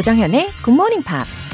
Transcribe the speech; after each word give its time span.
조정현의 0.00 0.48
Good 0.64 0.70
Morning 0.70 1.04
Pops. 1.04 1.50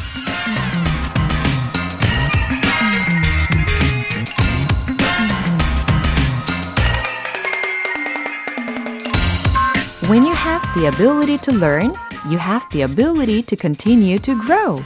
When 10.09 10.23
you 10.23 10.33
have 10.33 10.63
the 10.75 10.87
ability 10.87 11.39
to 11.39 11.53
learn, 11.53 11.95
you 12.29 12.39
have 12.39 12.65
the 12.71 12.85
ability 12.85 13.43
to 13.43 13.57
continue 13.61 14.21
to 14.21 14.39
grow. 14.39 14.81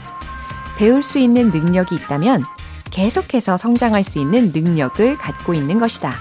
배울 0.79 1.02
수 1.02 1.18
있는 1.18 1.50
능력이 1.50 1.96
있다면 1.96 2.45
계속해서 2.90 3.58
성장할 3.58 4.04
수 4.04 4.18
있는 4.18 4.52
능력을 4.52 5.18
갖고 5.18 5.52
있는 5.52 5.79
것이다. 5.79 6.14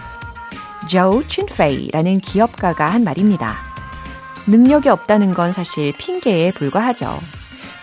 조우 0.90 1.26
춘페이라는 1.26 2.20
기업가가 2.20 2.88
한 2.88 3.06
말입니다. 3.06 3.69
능력이 4.49 4.89
없다는 4.89 5.35
건 5.35 5.53
사실 5.53 5.94
핑계에 5.95 6.52
불과하죠. 6.52 7.20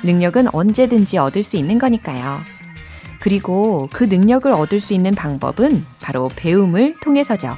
능력은 0.02 0.52
언제든지 0.52 1.16
얻을 1.16 1.44
수 1.44 1.56
있는 1.56 1.78
거니까요. 1.78 2.40
그리고 3.20 3.88
그 3.92 4.04
능력을 4.04 4.50
얻을 4.50 4.80
수 4.80 4.92
있는 4.92 5.14
방법은 5.14 5.84
바로 6.00 6.28
배움을 6.34 6.96
통해서죠. 7.00 7.56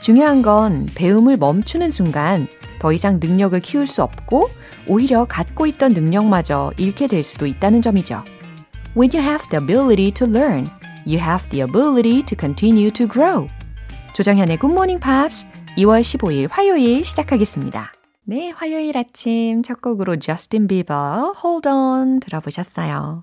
중요한 0.00 0.42
건 0.42 0.88
배움을 0.96 1.36
멈추는 1.36 1.92
순간 1.92 2.48
더 2.80 2.92
이상 2.92 3.20
능력을 3.20 3.58
키울 3.60 3.86
수 3.86 4.02
없고 4.02 4.50
오히려 4.88 5.24
갖고 5.24 5.66
있던 5.66 5.92
능력마저 5.92 6.72
잃게 6.78 7.06
될 7.06 7.22
수도 7.22 7.46
있다는 7.46 7.80
점이죠. 7.80 8.24
When 8.96 9.10
you 9.14 9.24
have 9.24 9.48
the 9.50 9.62
ability 9.62 10.10
to 10.12 10.26
learn, 10.26 10.66
you 11.06 11.18
have 11.18 11.48
the 11.50 11.62
ability 11.62 12.24
to 12.26 12.36
continue 12.38 12.90
to 12.90 13.06
grow. 13.06 13.46
조정현의 14.14 14.58
Good 14.58 14.72
Morning 14.72 15.00
Pops 15.00 15.46
2월 15.78 16.00
15일 16.00 16.48
화요일 16.50 17.04
시작하겠습니다. 17.04 17.95
네, 18.28 18.50
화요일 18.50 18.98
아침 18.98 19.62
첫 19.62 19.80
곡으로 19.80 20.16
저스틴 20.16 20.66
비버 20.66 21.34
Hold 21.44 21.68
On 21.68 22.18
들어보셨어요. 22.18 23.22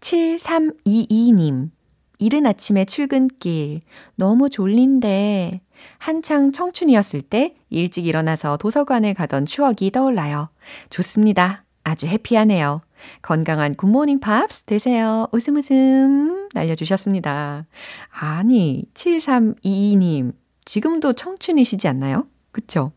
7322님 0.00 1.70
이른 2.18 2.44
아침에 2.44 2.84
출근길 2.84 3.80
너무 4.16 4.50
졸린데 4.50 5.62
한창 5.96 6.52
청춘이었을 6.52 7.22
때 7.22 7.54
일찍 7.70 8.04
일어나서 8.04 8.58
도서관에 8.58 9.14
가던 9.14 9.46
추억이 9.46 9.90
떠올라요. 9.90 10.50
좋습니다. 10.90 11.64
아주 11.82 12.06
happy하네요. 12.06 12.82
건강한 13.22 13.74
굿모닝 13.74 14.20
팝스 14.20 14.64
되세요. 14.64 15.26
웃음 15.32 15.56
웃음 15.56 16.48
날려주셨습니다. 16.52 17.64
아니, 18.10 18.84
7322님, 18.92 20.34
지금도 20.66 21.14
청춘이시지 21.14 21.88
않나요? 21.88 22.26
그쵸? 22.54 22.92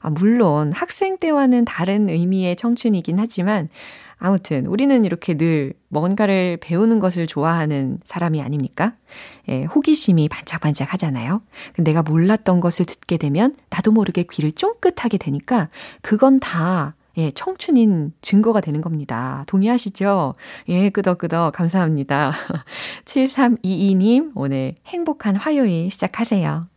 아, 0.00 0.10
물론 0.10 0.72
학생 0.72 1.18
때와는 1.18 1.64
다른 1.64 2.08
의미의 2.08 2.56
청춘이긴 2.56 3.18
하지만 3.20 3.68
아무튼 4.18 4.66
우리는 4.66 5.04
이렇게 5.04 5.34
늘 5.34 5.74
뭔가를 5.88 6.56
배우는 6.60 7.00
것을 7.00 7.26
좋아하는 7.26 7.98
사람이 8.04 8.40
아닙니까? 8.40 8.94
예, 9.48 9.64
호기심이 9.64 10.28
반짝반짝 10.28 10.92
하잖아요. 10.94 11.42
내가 11.76 12.02
몰랐던 12.02 12.60
것을 12.60 12.86
듣게 12.86 13.16
되면 13.16 13.56
나도 13.70 13.92
모르게 13.92 14.22
귀를 14.30 14.52
쫑긋하게 14.52 15.18
되니까 15.18 15.68
그건 16.02 16.40
다 16.40 16.94
예, 17.18 17.30
청춘인 17.32 18.12
증거가 18.22 18.60
되는 18.60 18.80
겁니다. 18.80 19.44
동의하시죠? 19.48 20.34
예, 20.68 20.88
끄덕끄덕 20.88 21.52
감사합니다. 21.52 22.32
7322님, 23.04 24.32
오늘 24.34 24.76
행복한 24.86 25.36
화요일 25.36 25.90
시작하세요. 25.90 26.71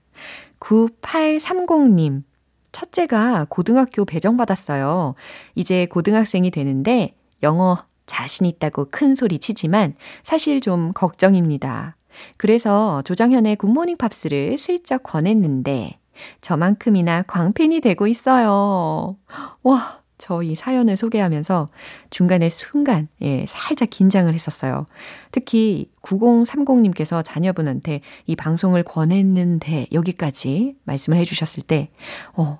9830님, 0.66 2.24
첫째가 2.72 3.46
고등학교 3.50 4.04
배정받았어요. 4.04 5.14
이제 5.54 5.86
고등학생이 5.86 6.50
되는데 6.50 7.16
영어 7.44 7.86
자신 8.08 8.46
있다고 8.48 8.88
큰 8.90 9.16
소리 9.16 9.38
치지만 9.40 9.96
사실 10.24 10.62
좀 10.62 10.92
걱정입니다. 10.94 11.96
그래서 12.38 13.02
조정현의 13.04 13.58
굿모닝 13.58 13.98
팝스를 13.98 14.58
슬쩍 14.58 15.04
권했는데 15.04 16.00
저만큼이나 16.42 17.24
광팬이 17.24 17.82
되고 17.82 18.08
있어요. 18.08 19.18
와, 19.64 20.02
저이 20.18 20.56
사연을 20.56 20.98
소개하면서 20.98 21.68
중간에 22.10 22.50
순간, 22.50 23.08
예, 23.22 23.46
살짝 23.48 23.90
긴장을 23.90 24.34
했었어요. 24.34 24.86
특히 25.32 25.90
9030님께서 26.02 27.24
자녀분한테 27.24 28.02
이 28.26 28.36
방송을 28.36 28.84
권했는데 28.84 29.88
여기까지 29.92 30.76
말씀을 30.84 31.18
해주셨을 31.18 31.64
때, 31.64 31.90
어, 32.34 32.60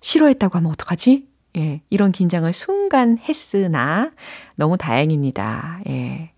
싫어했다고 0.00 0.58
하면 0.58 0.70
어떡하지? 0.72 1.28
예, 1.56 1.80
이런 1.90 2.12
긴장을 2.12 2.52
순간 2.52 3.18
했으나 3.18 4.10
너무 4.56 4.76
다행입니다. 4.76 5.80
예. 5.88 6.32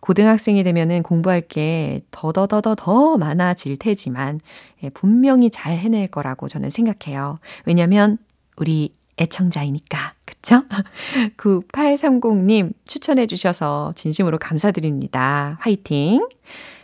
고등학생이 0.00 0.64
되면은 0.64 1.02
공부할 1.02 1.42
게 1.42 2.02
더더더더 2.10 2.74
더 2.74 3.16
많아질 3.18 3.76
테지만 3.76 4.40
예, 4.82 4.90
분명히 4.90 5.50
잘 5.50 5.76
해낼 5.78 6.08
거라고 6.08 6.48
저는 6.48 6.70
생각해요. 6.70 7.38
왜냐면 7.66 8.18
우리 8.56 8.94
애청자이니까. 9.20 10.14
그쵸? 10.24 10.62
9830님 11.36 12.72
추천해 12.86 13.26
주셔서 13.26 13.92
진심으로 13.96 14.38
감사드립니다. 14.38 15.56
화이팅! 15.60 16.26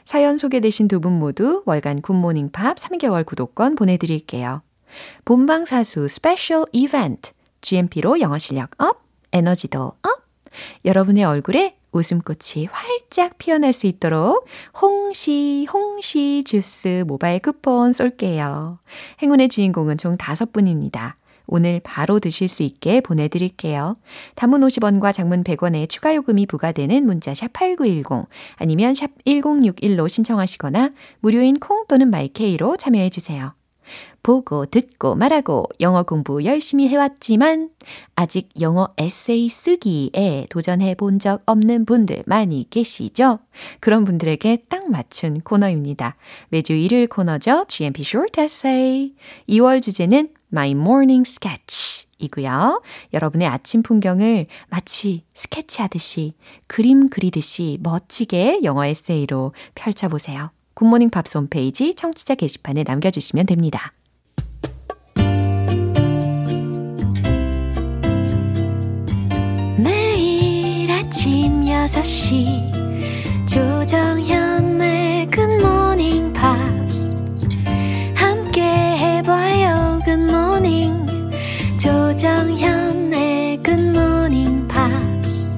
사연 0.05 0.39
소개되신 0.39 0.89
두 0.89 1.01
분 1.01 1.19
모두 1.19 1.63
월간 1.67 2.01
굿모닝 2.03 2.51
팝 2.51 2.77
3개월 2.77 3.27
구독권 3.27 3.75
보내드릴게요. 3.75 4.63
본방사수 5.25 6.09
스페셜 6.09 6.65
이벤트 6.73 7.33
GMP로 7.61 8.21
영어 8.21 8.39
실력 8.39 8.71
up, 8.79 9.03
에너지도 9.33 9.93
up. 10.03 10.27
여러분의 10.85 11.25
얼굴에 11.25 11.77
웃음꽃이 11.93 12.67
활짝 12.71 13.37
피어날 13.39 13.73
수 13.73 13.87
있도록 13.87 14.47
홍시, 14.81 15.67
홍시 15.73 16.45
주스 16.45 17.05
모바일 17.07 17.41
쿠폰 17.41 17.93
쏠게요. 17.93 18.79
행운의 19.23 19.49
주인공은 19.49 19.99
총 19.99 20.17
5분입니다. 20.17 21.15
오늘 21.47 21.81
바로 21.85 22.19
드실 22.19 22.49
수 22.49 22.63
있게 22.63 23.01
보내드릴게요. 23.01 23.97
단문 24.35 24.61
50원과 24.63 25.13
장문 25.13 25.45
100원의 25.45 25.89
추가 25.89 26.15
요금이 26.15 26.47
부과되는 26.47 27.05
문자 27.07 27.35
샵 27.35 27.53
8910 27.53 28.29
아니면 28.57 28.95
샵 28.95 29.11
1061로 29.25 30.09
신청하시거나 30.09 30.91
무료인 31.21 31.59
콩 31.59 31.87
또는 31.87 32.11
마이케이로 32.11 32.77
참여해주세요. 32.77 33.55
보고 34.25 34.67
듣고 34.67 35.15
말하고 35.15 35.67
영어 35.79 36.03
공부 36.03 36.45
열심히 36.45 36.89
해왔지만 36.89 37.71
아직 38.17 38.49
영어 38.61 38.89
에세이 38.99 39.49
쓰기에 39.49 40.47
도전해 40.51 40.97
본 40.97 41.21
적 41.21 41.43
없는 41.47 41.87
분들 41.87 42.25
많이 42.27 42.67
계시죠? 42.69 43.39
그런 43.79 44.05
분들에게 44.05 44.65
딱 44.69 44.91
맞춘 44.91 45.41
코너입니다. 45.41 46.17
매주 46.49 46.73
일요일 46.73 47.07
코너죠. 47.07 47.67
GMP 47.69 48.03
Short 48.03 48.41
Essay. 48.41 49.15
2월 49.49 49.81
주제는 49.81 50.31
My 50.53 50.71
Morning 50.71 51.29
Sketch 51.29 52.07
이고요. 52.19 52.83
여러분의 53.13 53.47
아침 53.49 53.83
풍경을 53.83 54.47
마치 54.69 55.25
스케치하듯이 55.35 56.35
그림 56.67 57.11
그리듯이 57.11 57.79
멋지게 57.83 58.61
영어 58.65 58.85
에세이로 58.87 59.53
펼쳐보세요. 59.75 60.51
굿모닝 60.75 61.11
팝스 61.11 61.39
홈페이지 61.39 61.95
청취자 61.95 62.35
게시판에 62.35 62.85
남겨주시면 62.85 63.47
됩니다. 63.47 63.93
매일 69.79 70.91
아침 70.91 71.63
6시 71.63 73.47
조정현의 73.47 75.29
굿모닝 75.29 76.33
조정현의 82.27 83.63
굿모닝 83.63 84.67
팝스 84.67 85.49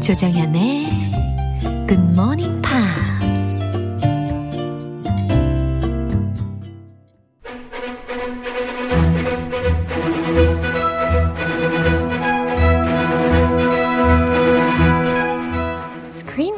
조정현의 0.00 0.86
굿모닝 1.86 2.62
팝스 2.62 2.88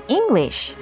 English. 0.08 0.79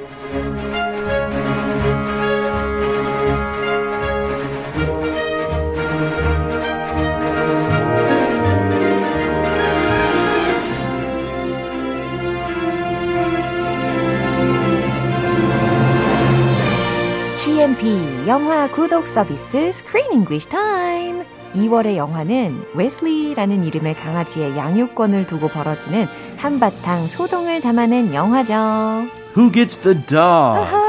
영화 18.38 18.68
구독 18.70 19.08
서비스 19.08 19.56
Screen 19.56 20.12
English 20.12 20.48
Time. 20.48 21.24
2월의 21.54 21.96
영화는 21.96 22.66
웨슬리라는 22.72 23.64
이름의 23.64 23.94
강아지의 23.94 24.56
양육권을 24.56 25.26
두고 25.26 25.48
벌어지는 25.48 26.06
한바탕 26.36 27.08
소동을 27.08 27.60
담아낸 27.60 28.14
영화죠. 28.14 29.08
Who 29.36 29.50
gets 29.50 29.80
the 29.80 30.00
dog? 30.06 30.87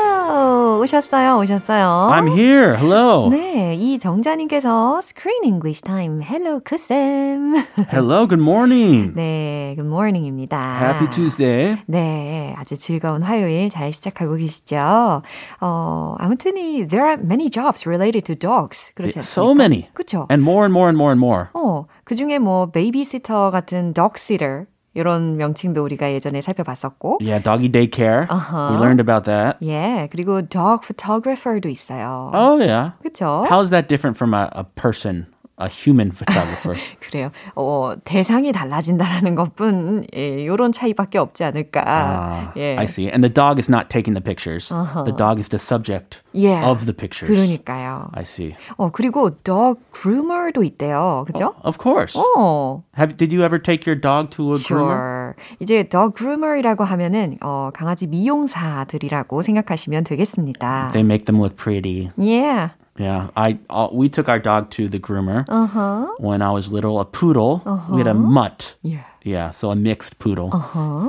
오셨어요, 0.79 1.37
오셨어요. 1.39 2.09
I'm 2.13 2.27
here. 2.29 2.75
Hello. 2.77 3.29
네, 3.29 3.75
이 3.75 3.99
정자님께서 3.99 4.99
Screen 5.03 5.43
English 5.43 5.81
Time. 5.81 6.23
Hello, 6.23 6.59
크쌤. 6.63 7.55
Hello. 7.91 8.27
Good 8.27 8.41
morning. 8.41 9.13
네, 9.13 9.73
good 9.75 9.87
morning입니다. 9.87 10.57
Happy 10.59 11.09
Tuesday. 11.09 11.77
네, 11.85 12.55
아주 12.57 12.77
즐거운 12.77 13.21
화요일 13.23 13.69
잘 13.69 13.91
시작하고 13.91 14.35
계시죠? 14.35 15.21
어, 15.61 16.15
아무튼 16.17 16.57
이 16.57 16.87
there 16.87 17.05
are 17.05 17.21
many 17.21 17.49
jobs 17.49 17.87
related 17.87 18.23
to 18.23 18.35
dogs. 18.35 18.93
않습니까? 18.95 19.19
So 19.19 19.51
many. 19.51 19.89
그렇죠. 19.93 20.27
And 20.31 20.41
more 20.41 20.63
and 20.63 20.73
more 20.73 20.87
and 20.87 20.97
more 20.97 21.11
and 21.11 21.19
more. 21.23 21.47
어, 21.53 21.85
그 22.05 22.15
중에 22.15 22.39
뭐 22.39 22.71
베이비시터 22.71 23.51
같은 23.51 23.93
dog 23.93 24.13
sitter 24.17 24.65
이런 24.94 25.36
명칭도 25.36 25.82
우리가 25.84 26.12
예전에 26.12 26.40
살펴봤었고 26.40 27.18
Yeah, 27.20 27.42
doggy 27.42 27.68
daycare. 27.68 28.26
Uh-huh. 28.30 28.70
We 28.72 28.78
learned 28.78 29.00
about 29.00 29.24
that. 29.24 29.58
예, 29.62 30.08
그리고 30.12 30.42
dog 30.42 30.86
photographer도 30.86 31.66
있어요. 31.68 32.30
Oh, 32.32 32.58
yeah. 32.58 32.92
그렇죠? 33.02 33.44
How 33.48 33.60
is 33.60 33.70
that 33.70 33.88
different 33.88 34.16
from 34.16 34.32
a, 34.34 34.48
a 34.52 34.64
person, 34.76 35.26
A 35.59 35.67
human 35.67 36.11
photographer? 36.11 36.75
그래요. 36.99 37.29
어, 37.55 37.93
대상이 38.05 38.51
달라진다라는 38.51 39.35
것뿐 39.35 40.05
예, 40.15 40.45
요런 40.45 40.71
차이밖에 40.71 41.17
없지 41.17 41.43
않을까. 41.43 41.83
Ah, 41.85 42.51
예. 42.57 42.77
I 42.77 42.85
see. 42.85 43.07
And 43.11 43.21
the 43.23 43.33
dog 43.33 43.59
is 43.59 43.69
not 43.69 43.89
taking 43.89 44.13
the 44.13 44.23
pictures. 44.23 44.69
The 45.05 45.15
dog 45.15 45.39
is 45.39 45.49
the 45.49 45.59
subject 45.59 46.21
Yeah. 46.33 46.63
of 46.69 46.85
the 46.85 46.93
pictures. 46.93 47.27
그러니까요. 47.33 48.09
I 48.13 48.21
see. 48.23 48.55
어, 48.77 48.89
그리고 48.91 49.31
dog 49.43 49.79
groomer도 49.93 50.63
있대요. 50.63 51.25
그죠? 51.27 51.55
Of 51.63 51.77
course. 51.81 52.15
어. 52.19 52.83
Have 52.97 53.17
did 53.17 53.33
you 53.35 53.43
ever 53.43 53.61
take 53.61 53.85
your 53.85 53.99
dog 53.99 54.29
to 54.31 54.53
a 54.53 54.57
Sure. 54.59 54.79
groomer? 54.79 55.35
이제 55.59 55.83
dog 55.83 56.13
groomer이라고 56.15 56.83
하면은 56.83 57.35
어, 57.41 57.69
강아지 57.73 58.07
미용사들이라고 58.07 59.41
생각하시면 59.41 60.03
되겠습니다. 60.03 60.89
They 60.93 61.03
make 61.05 61.25
them 61.25 61.41
look 61.41 61.55
pretty. 61.55 62.11
Yeah. 62.17 62.71
Yeah, 62.98 63.30
I 63.36 63.58
uh, 63.70 63.88
we 63.90 64.08
took 64.08 64.28
our 64.28 64.38
dog 64.38 64.70
to 64.78 64.88
the 64.88 65.00
groomer 65.00 65.44
Uh-huh. 65.48 66.06
when 66.18 66.42
I 66.42 66.50
was 66.52 66.70
little. 66.70 67.00
A 67.00 67.04
poodle. 67.04 67.62
We 67.90 67.98
had 67.98 68.06
a 68.06 68.14
mutt. 68.14 68.74
Yeah. 68.82 69.02
Yeah, 69.24 69.50
so 69.50 69.70
a 69.70 69.74
mixed 69.76 70.18
poodle. 70.20 70.52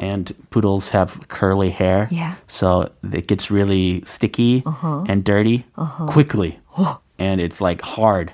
And 0.02 0.34
poodles 0.50 0.90
have 0.92 1.28
curly 1.28 1.70
hair. 1.70 2.08
Yeah. 2.10 2.36
So 2.48 2.90
it 3.12 3.28
gets 3.28 3.52
really 3.52 4.02
sticky 4.06 4.64
and 5.08 5.24
dirty 5.24 5.66
quickly. 6.08 6.58
And 7.20 7.40
it's 7.42 7.60
like 7.62 7.82
hard. 7.84 8.32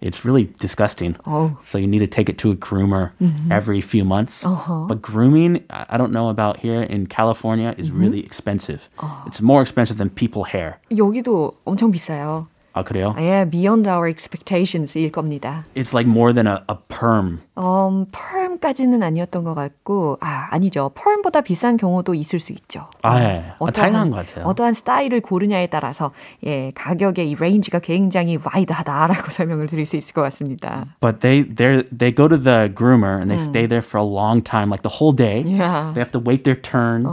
It's 0.00 0.24
really 0.24 0.48
disgusting. 0.58 1.14
Oh. 1.26 1.56
So 1.64 1.78
you 1.78 1.86
need 1.86 2.00
to 2.00 2.06
take 2.08 2.28
it 2.28 2.38
to 2.38 2.50
a 2.50 2.56
groomer 2.56 3.12
every 3.50 3.80
few 3.80 4.04
months. 4.04 4.42
But 4.44 5.00
grooming, 5.00 5.62
I 5.70 5.86
I 5.94 5.96
don't 5.96 6.12
know 6.12 6.28
about 6.28 6.58
here 6.60 6.82
in 6.82 7.06
California, 7.06 7.74
is 7.78 7.90
really 7.90 8.20
expensive. 8.24 8.88
It's 9.26 9.40
more 9.40 9.62
expensive 9.62 9.96
than 9.98 10.10
people 10.10 10.44
hair. 10.44 10.80
여기도 10.90 11.54
엄청 11.64 11.92
비싸요. 11.92 12.46
아, 12.75 12.83
그래요? 12.83 13.15
예, 13.17 13.47
beyond 13.49 13.89
our 13.89 14.05
expectations일 14.09 15.09
겁니다. 15.11 15.63
It's 15.75 15.95
like 15.95 16.11
more 16.11 16.33
than 16.33 16.45
a, 16.45 16.57
a 16.69 16.75
perm. 16.89 17.39
음, 17.57 18.05
펄음까지는 18.11 19.01
아니었던 19.01 19.45
것 19.45 19.55
같고, 19.55 20.17
아, 20.19 20.49
아니죠. 20.51 20.91
펄음보다 20.93 21.39
비싼 21.39 21.77
경우도 21.77 22.13
있을 22.15 22.37
수 22.39 22.51
있죠. 22.51 22.87
아, 23.01 23.17
예. 23.21 23.53
아, 23.57 23.71
다양한 23.71 24.11
것 24.11 24.27
같아요. 24.27 24.45
어떠한 24.45 24.73
스타일을 24.73 25.21
고르냐에 25.21 25.67
따라서, 25.67 26.11
예, 26.45 26.71
가격의 26.75 27.29
이 27.29 27.35
레인지가 27.35 27.79
굉장히 27.79 28.37
와이드하다라고 28.43 29.31
설명을 29.31 29.67
드릴 29.67 29.85
수 29.85 29.95
있을 29.95 30.13
것 30.13 30.21
같습니다. 30.23 30.85
But 30.99 31.21
they 31.21 31.47
they 31.47 31.87
they 31.97 32.13
go 32.13 32.27
to 32.27 32.37
the 32.37 32.67
groomer 32.67 33.15
and 33.15 33.31
they 33.31 33.39
stay 33.39 33.67
there 33.67 33.81
for 33.81 33.97
a 33.97 34.05
long 34.05 34.43
time, 34.43 34.67
like 34.69 34.83
the 34.83 34.99
whole 34.99 35.15
day. 35.15 35.43
Yeah. 35.47 35.93
They 35.95 36.03
have 36.03 36.11
to 36.11 36.19
wait 36.19 36.43
their 36.43 36.59
turn, 36.59 37.07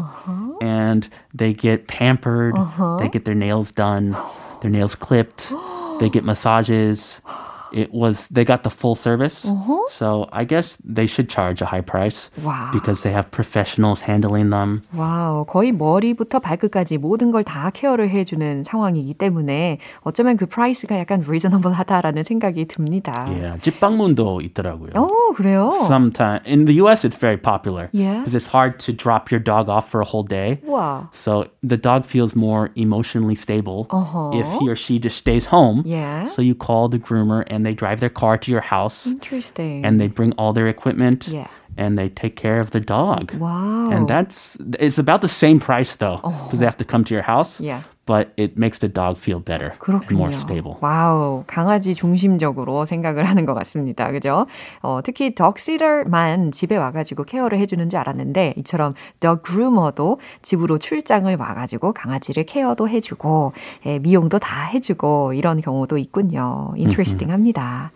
and 0.60 1.08
they 1.32 1.54
get 1.54 1.86
pampered. 1.86 2.56
They 2.98 3.08
get 3.08 3.24
their 3.24 3.38
nails 3.38 3.70
done, 3.70 4.16
their 4.62 4.70
nails 4.70 4.94
clipped. 4.94 5.52
they 6.00 6.08
get 6.08 6.24
massages 6.24 7.20
It 7.73 7.91
was 7.91 8.29
they 8.31 8.45
got 8.45 8.63
the 8.63 8.69
full 8.69 8.95
service, 8.95 9.43
so 9.89 10.25
I 10.31 10.45
guess 10.45 10.77
they 10.85 11.05
should 11.05 11.27
charge 11.27 11.61
a 11.61 11.65
high 11.65 11.81
price 11.83 12.31
Wow. 12.41 12.69
because 12.71 13.03
they 13.03 13.11
have 13.11 13.29
professionals 13.29 13.99
handling 14.07 14.51
them. 14.51 14.83
와우, 14.95 15.43
거의 15.45 15.73
머리부터 15.73 16.39
발끝까지 16.39 16.97
모든 16.97 17.29
걸 17.31 17.43
다 17.43 17.69
케어를 17.69 18.09
해주는 18.09 18.63
상황이기 18.63 19.15
때문에 19.15 19.79
어쩌면 20.01 20.37
그 20.37 20.45
프라이스가 20.45 20.97
약간 20.97 21.21
reasonable 21.27 21.75
하다라는 21.75 22.23
생각이 22.23 22.65
듭니다. 22.67 23.11
Yeah, 23.27 23.59
집방문도 23.59 24.39
있더라고요. 24.41 24.91
어, 24.95 25.09
그래요? 25.35 25.69
Sometimes 25.87 26.47
in 26.47 26.63
the 26.65 26.75
U.S. 26.83 27.03
it's 27.03 27.17
very 27.19 27.37
popular 27.37 27.89
Yeah. 27.91 28.23
because 28.23 28.33
it's 28.33 28.47
hard 28.47 28.79
to 28.87 28.93
drop 28.93 29.29
your 29.29 29.43
dog 29.43 29.67
off 29.67 29.89
for 29.91 29.99
a 29.99 30.05
whole 30.07 30.23
day. 30.23 30.61
와. 30.65 31.09
So 31.11 31.47
the 31.61 31.75
dog 31.77 32.05
feels 32.05 32.33
more 32.33 32.69
emotionally 32.75 33.35
stable 33.35 33.87
Uh-huh. 33.91 34.31
if 34.33 34.47
he 34.59 34.69
or 34.69 34.75
she 34.77 34.99
just 34.99 35.17
stays 35.17 35.45
home. 35.51 35.83
Yeah. 35.85 36.27
So 36.31 36.41
you 36.41 36.55
call 36.55 36.87
the 36.87 36.97
groomer 36.97 37.43
and 37.51 37.60
they 37.66 37.74
drive 37.74 38.00
their 38.00 38.10
car 38.10 38.36
to 38.38 38.50
your 38.50 38.60
house 38.60 39.06
Interesting. 39.06 39.84
and 39.84 40.00
they 40.00 40.08
bring 40.08 40.32
all 40.38 40.52
their 40.52 40.68
equipment 40.68 41.28
Yeah. 41.28 41.48
and 41.76 41.98
they 41.98 42.08
take 42.08 42.36
care 42.36 42.60
of 42.60 42.70
the 42.70 42.80
dog. 42.80 43.32
와우. 43.38 43.92
And 43.94 44.08
that's 44.08 44.56
it's 44.78 44.98
about 44.98 45.20
the 45.22 45.28
same 45.28 45.58
price 45.58 45.96
though 45.96 46.16
because 46.16 46.58
they 46.58 46.66
oh. 46.66 46.72
have 46.72 46.76
to 46.78 46.84
come 46.84 47.04
to 47.04 47.14
your 47.14 47.22
house. 47.22 47.60
Yeah. 47.60 47.82
But 48.04 48.30
it 48.36 48.54
makes 48.56 48.80
the 48.80 48.92
dog 48.92 49.16
feel 49.16 49.40
better 49.40 49.78
그렇군요. 49.78 50.18
more 50.18 50.34
stable. 50.34 50.74
와우, 50.80 51.44
강아지 51.46 51.94
중심적으로 51.94 52.84
생각을 52.84 53.22
하는 53.24 53.46
것 53.46 53.54
같습니다. 53.54 54.10
그죠? 54.10 54.46
어, 54.82 55.00
특히 55.04 55.36
덕시터만 55.36 56.50
집에 56.50 56.76
와가지고 56.76 57.22
케어를 57.22 57.58
해주는 57.58 57.88
줄 57.88 58.00
알았는데 58.00 58.54
이처럼 58.56 58.94
더 59.20 59.36
그루머도 59.36 60.18
집으로 60.42 60.78
출장을 60.78 61.34
와가지고 61.36 61.92
강아지를 61.92 62.44
케어도 62.44 62.88
해주고 62.88 63.52
예, 63.86 64.00
미용도 64.00 64.40
다 64.40 64.64
해주고 64.64 65.34
이런 65.34 65.60
경우도 65.60 65.96
있군요. 65.98 66.72
인트레스팅합니다. 66.76 67.92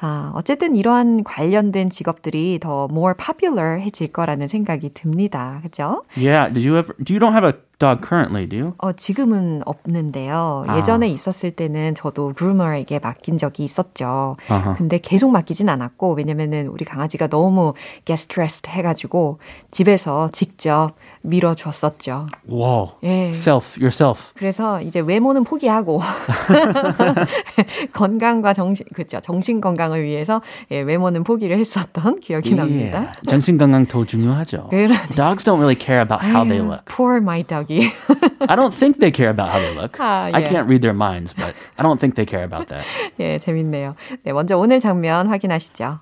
아, 0.00 0.32
어쨌든 0.34 0.74
이러한 0.74 1.22
관련된 1.24 1.90
직업들이 1.90 2.58
더 2.62 2.88
more 2.90 3.14
popular해질 3.18 4.12
거라는 4.12 4.48
생각이 4.48 4.94
듭니다. 4.94 5.60
그죠? 5.62 6.02
Yeah. 6.16 6.50
Did 6.50 6.66
you 6.66 6.78
ever? 6.78 6.94
Do 7.04 7.12
you 7.12 7.20
don't 7.20 7.32
have 7.34 7.44
a 7.44 7.52
dog 7.80 8.06
currently? 8.06 8.46
Do 8.46 8.56
you? 8.56 8.74
어, 8.78 8.92
지금은 8.92 9.62
없는데요. 9.64 10.66
아. 10.68 10.78
예전에 10.78 11.08
있었을 11.08 11.50
때는 11.50 11.96
저도 11.96 12.34
그루머에게 12.36 13.00
맡긴 13.00 13.38
적이 13.38 13.64
있었죠. 13.64 14.36
아하. 14.48 14.74
근데 14.74 14.98
계속 14.98 15.30
맡기진 15.32 15.68
않았고, 15.68 16.12
왜냐면은 16.12 16.68
우리 16.68 16.84
강아지가 16.84 17.26
너무 17.26 17.74
get 18.04 18.20
stressed 18.20 18.70
해 18.70 18.82
가지고 18.82 19.38
집에서 19.72 20.28
직접 20.32 20.92
밀어 21.22 21.54
줬었죠. 21.54 22.26
Whoa. 22.48 22.92
예. 23.02 23.30
Self 23.30 23.80
yourself. 23.80 24.32
그래서 24.36 24.80
이제 24.80 25.00
외모는 25.00 25.44
포기하고 25.44 26.00
건강과 27.92 28.52
정신 28.52 28.86
그죠 28.94 29.20
정신 29.20 29.60
건강을 29.60 30.02
위해서 30.02 30.40
예, 30.70 30.80
외모는 30.80 31.24
포기를 31.24 31.56
했었던 31.56 32.20
기억이 32.20 32.54
납니다. 32.54 32.98
Yeah. 32.98 33.20
정신 33.26 33.58
건강 33.58 33.86
더 33.86 34.04
중요하죠. 34.04 34.68
그러니까. 34.70 35.14
Dogs 35.14 35.44
don't 35.44 35.58
really 35.58 35.78
care 35.78 36.00
about 36.00 36.22
how 36.24 36.44
they 36.44 36.60
look. 36.60 36.84
Poor 36.84 37.16
my 37.16 37.42
doggy. 37.69 37.93
I 38.47 38.55
don't 38.55 38.73
think 38.73 38.99
they 38.99 39.11
care 39.11 39.29
about 39.29 39.49
how 39.49 39.59
they 39.59 39.73
look. 39.73 39.97
아, 39.99 40.31
I 40.33 40.41
예. 40.41 40.45
can't 40.47 40.67
read 40.67 40.81
their 40.81 40.93
minds, 40.93 41.33
but 41.33 41.53
I 41.77 41.83
don't 41.83 41.99
think 41.99 42.15
they 42.15 42.25
care 42.25 42.43
about 42.43 42.67
that. 42.69 42.85
예, 43.19 43.39
재밌네요. 43.39 43.95
네, 44.23 44.33
먼저 44.33 44.57
오늘 44.57 44.79
장면 44.79 45.27
확인하시죠. 45.27 45.99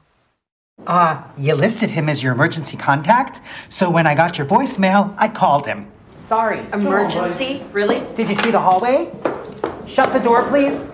Uh, 0.87 1.17
you 1.37 1.55
listed 1.55 1.91
him 1.91 2.09
as 2.09 2.23
your 2.23 2.33
emergency 2.33 2.75
contact, 2.75 3.41
so 3.69 3.89
when 3.89 4.07
I 4.07 4.15
got 4.15 4.37
your 4.37 4.47
voicemail, 4.47 5.13
I 5.17 5.29
called 5.29 5.65
him. 5.67 5.87
Sorry. 6.17 6.59
Emergency? 6.73 7.63
Really? 7.71 8.01
Did 8.15 8.29
you 8.29 8.35
see 8.35 8.49
the 8.49 8.59
hallway? 8.59 9.11
Shut 9.85 10.13
the 10.13 10.19
door, 10.19 10.43
please. 10.47 10.89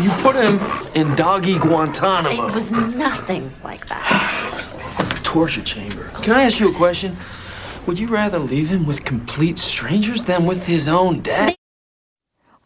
You 0.00 0.10
put 0.22 0.34
him 0.36 0.58
in 0.94 1.14
doggy 1.16 1.58
Guantanamo. 1.58 2.48
It 2.48 2.54
was 2.54 2.72
nothing 2.72 3.50
like 3.62 3.86
that. 3.88 5.20
Torture 5.22 5.62
chamber. 5.62 6.08
Can 6.22 6.32
I 6.32 6.44
ask 6.44 6.58
you 6.58 6.70
a 6.70 6.74
question? 6.74 7.16
Would 7.87 7.99
you 7.99 8.07
rather 8.07 8.37
leave 8.37 8.67
him 8.67 8.85
with 8.85 9.05
complete 9.05 9.57
strangers 9.57 10.25
than 10.25 10.45
with 10.45 10.65
his 10.65 10.89
own 10.89 11.21
dad? 11.21 11.55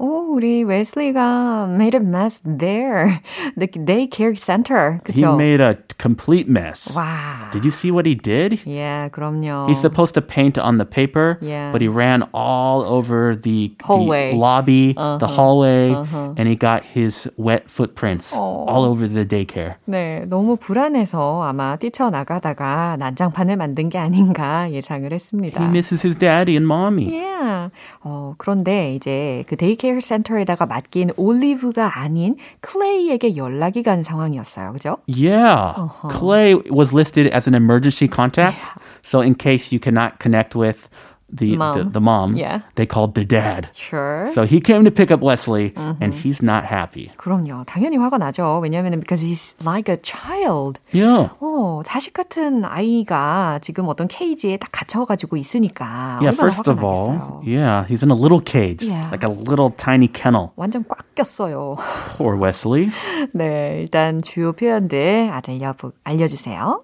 오, 0.04 0.34
우리 0.34 0.64
웨슬리가 0.64 1.68
made 1.70 1.96
a 1.96 2.02
mess 2.04 2.42
there. 2.44 3.22
The 3.56 3.68
daycare 3.68 4.34
center. 4.36 5.00
He 5.06 5.22
그쵸? 5.22 5.36
made 5.36 5.62
a 5.62 5.78
complete 6.02 6.50
mess. 6.50 6.98
와. 6.98 7.52
Did 7.52 7.64
you 7.64 7.70
see 7.70 7.92
what 7.92 8.08
he 8.10 8.16
did? 8.16 8.58
예, 8.66 9.10
그럼요. 9.12 9.68
He's 9.70 9.78
supposed 9.80 10.16
to 10.16 10.22
paint 10.26 10.58
on 10.58 10.80
the 10.80 10.88
paper, 10.90 11.38
Yeah. 11.40 11.70
but 11.72 11.82
he 11.84 11.88
ran 11.88 12.24
all 12.34 12.82
over 12.82 13.36
the, 13.38 13.76
the 13.78 13.86
Hallway. 13.86 14.34
lobby, 14.34 14.94
the 14.98 15.22
Uh-huh. 15.22 15.28
hallway, 15.38 15.94
and 16.36 16.50
he 16.50 16.56
got 16.56 16.82
his 16.82 17.30
wet 17.38 17.70
footprints 17.70 18.34
Oh. 18.34 18.66
all 18.66 18.82
over 18.90 19.06
the 19.06 19.22
daycare. 19.24 19.76
네, 19.86 20.26
너무 20.26 20.56
불안해서 20.58 21.44
아마 21.46 21.76
뛰쳐나가다가 21.78 22.98
난장판을 22.98 23.56
만든 23.56 23.90
게 23.90 24.00
아닌가 24.00 24.66
예상을 24.72 25.06
했습니다. 25.14 25.62
He 25.62 25.70
misses 25.70 26.02
his 26.02 26.18
daddy 26.18 26.56
and 26.58 26.66
mommy. 26.66 27.06
Yeah. 27.14 27.70
어, 28.02 28.34
그런데 28.40 28.96
이제 28.96 29.44
그 29.48 29.56
데이케어 29.56 29.91
케어 29.91 30.01
센터에다가 30.01 30.67
맡긴 30.67 31.11
올리브가 31.17 31.99
아닌 31.99 32.37
클레이에게 32.61 33.37
연락이 33.37 33.83
간 33.83 34.03
상황이었어요. 34.03 34.73
그죠? 34.73 34.99
Yeah. 35.07 35.89
Clay 36.11 36.55
was 36.71 36.95
listed 36.95 37.29
as 37.35 37.49
an 37.49 37.55
emergency 37.55 38.07
contact. 38.09 38.71
So 39.03 39.21
in 39.21 39.35
case 39.35 39.73
you 39.73 39.81
cannot 39.81 40.19
connect 40.19 40.55
with 40.55 40.89
the 41.31 41.57
Mom. 41.57 41.75
the, 41.75 41.85
the 41.91 42.01
mom, 42.01 42.37
Yeah. 42.37 42.61
they 42.77 42.87
called 42.87 43.15
the 43.17 43.25
dad. 43.25 43.69
Sure. 43.75 44.31
So 44.31 44.45
he 44.47 44.61
came 44.61 44.85
to 44.85 44.93
pick 44.93 45.11
up 45.11 45.21
Wesley 45.21 45.75
and 46.01 46.15
he's 46.15 46.41
not 46.41 46.63
happy. 46.65 47.11
그럼요. 47.19 47.65
당연히 47.67 47.97
화가 47.99 48.17
나죠. 48.19 48.61
왜냐하면 48.63 49.01
because 49.01 49.23
he's 49.27 49.57
like 49.67 49.89
a 49.91 49.97
child. 50.01 50.79
Yeah. 50.93 51.31
어, 51.41 51.83
자식 51.85 52.15
같은 52.15 52.65
아이가 52.65 53.59
지금 53.61 53.89
어떤 53.89 54.07
케이지에 54.07 54.57
딱 54.59 54.71
갇혀가지고 54.71 55.37
있으니까 55.37 56.21
Yeah, 56.23 56.31
얼마나 56.31 56.39
first 56.39 56.63
화가 56.63 56.71
of 56.71 56.85
all, 56.87 57.11
나겠어요. 57.19 57.43
yeah, 57.45 57.85
he's 57.91 58.05
in 58.05 58.13
a 58.13 58.15
little 58.15 58.41
cage, 58.41 58.87
Yeah. 58.87 59.11
like 59.11 59.25
a 59.27 59.29
little 59.33 59.71
tiny 59.77 60.07
kennel. 60.07 60.53
완전 60.55 60.85
꽉 60.87 61.13
꼈어요. 61.17 61.75
Poor 62.17 62.39
Wesley. 62.39 62.93
네, 63.35 63.81
일단 63.83 64.21
주요 64.23 64.53
표현들 64.53 65.29
알려 65.33 65.75
알려주세요. 66.05 66.83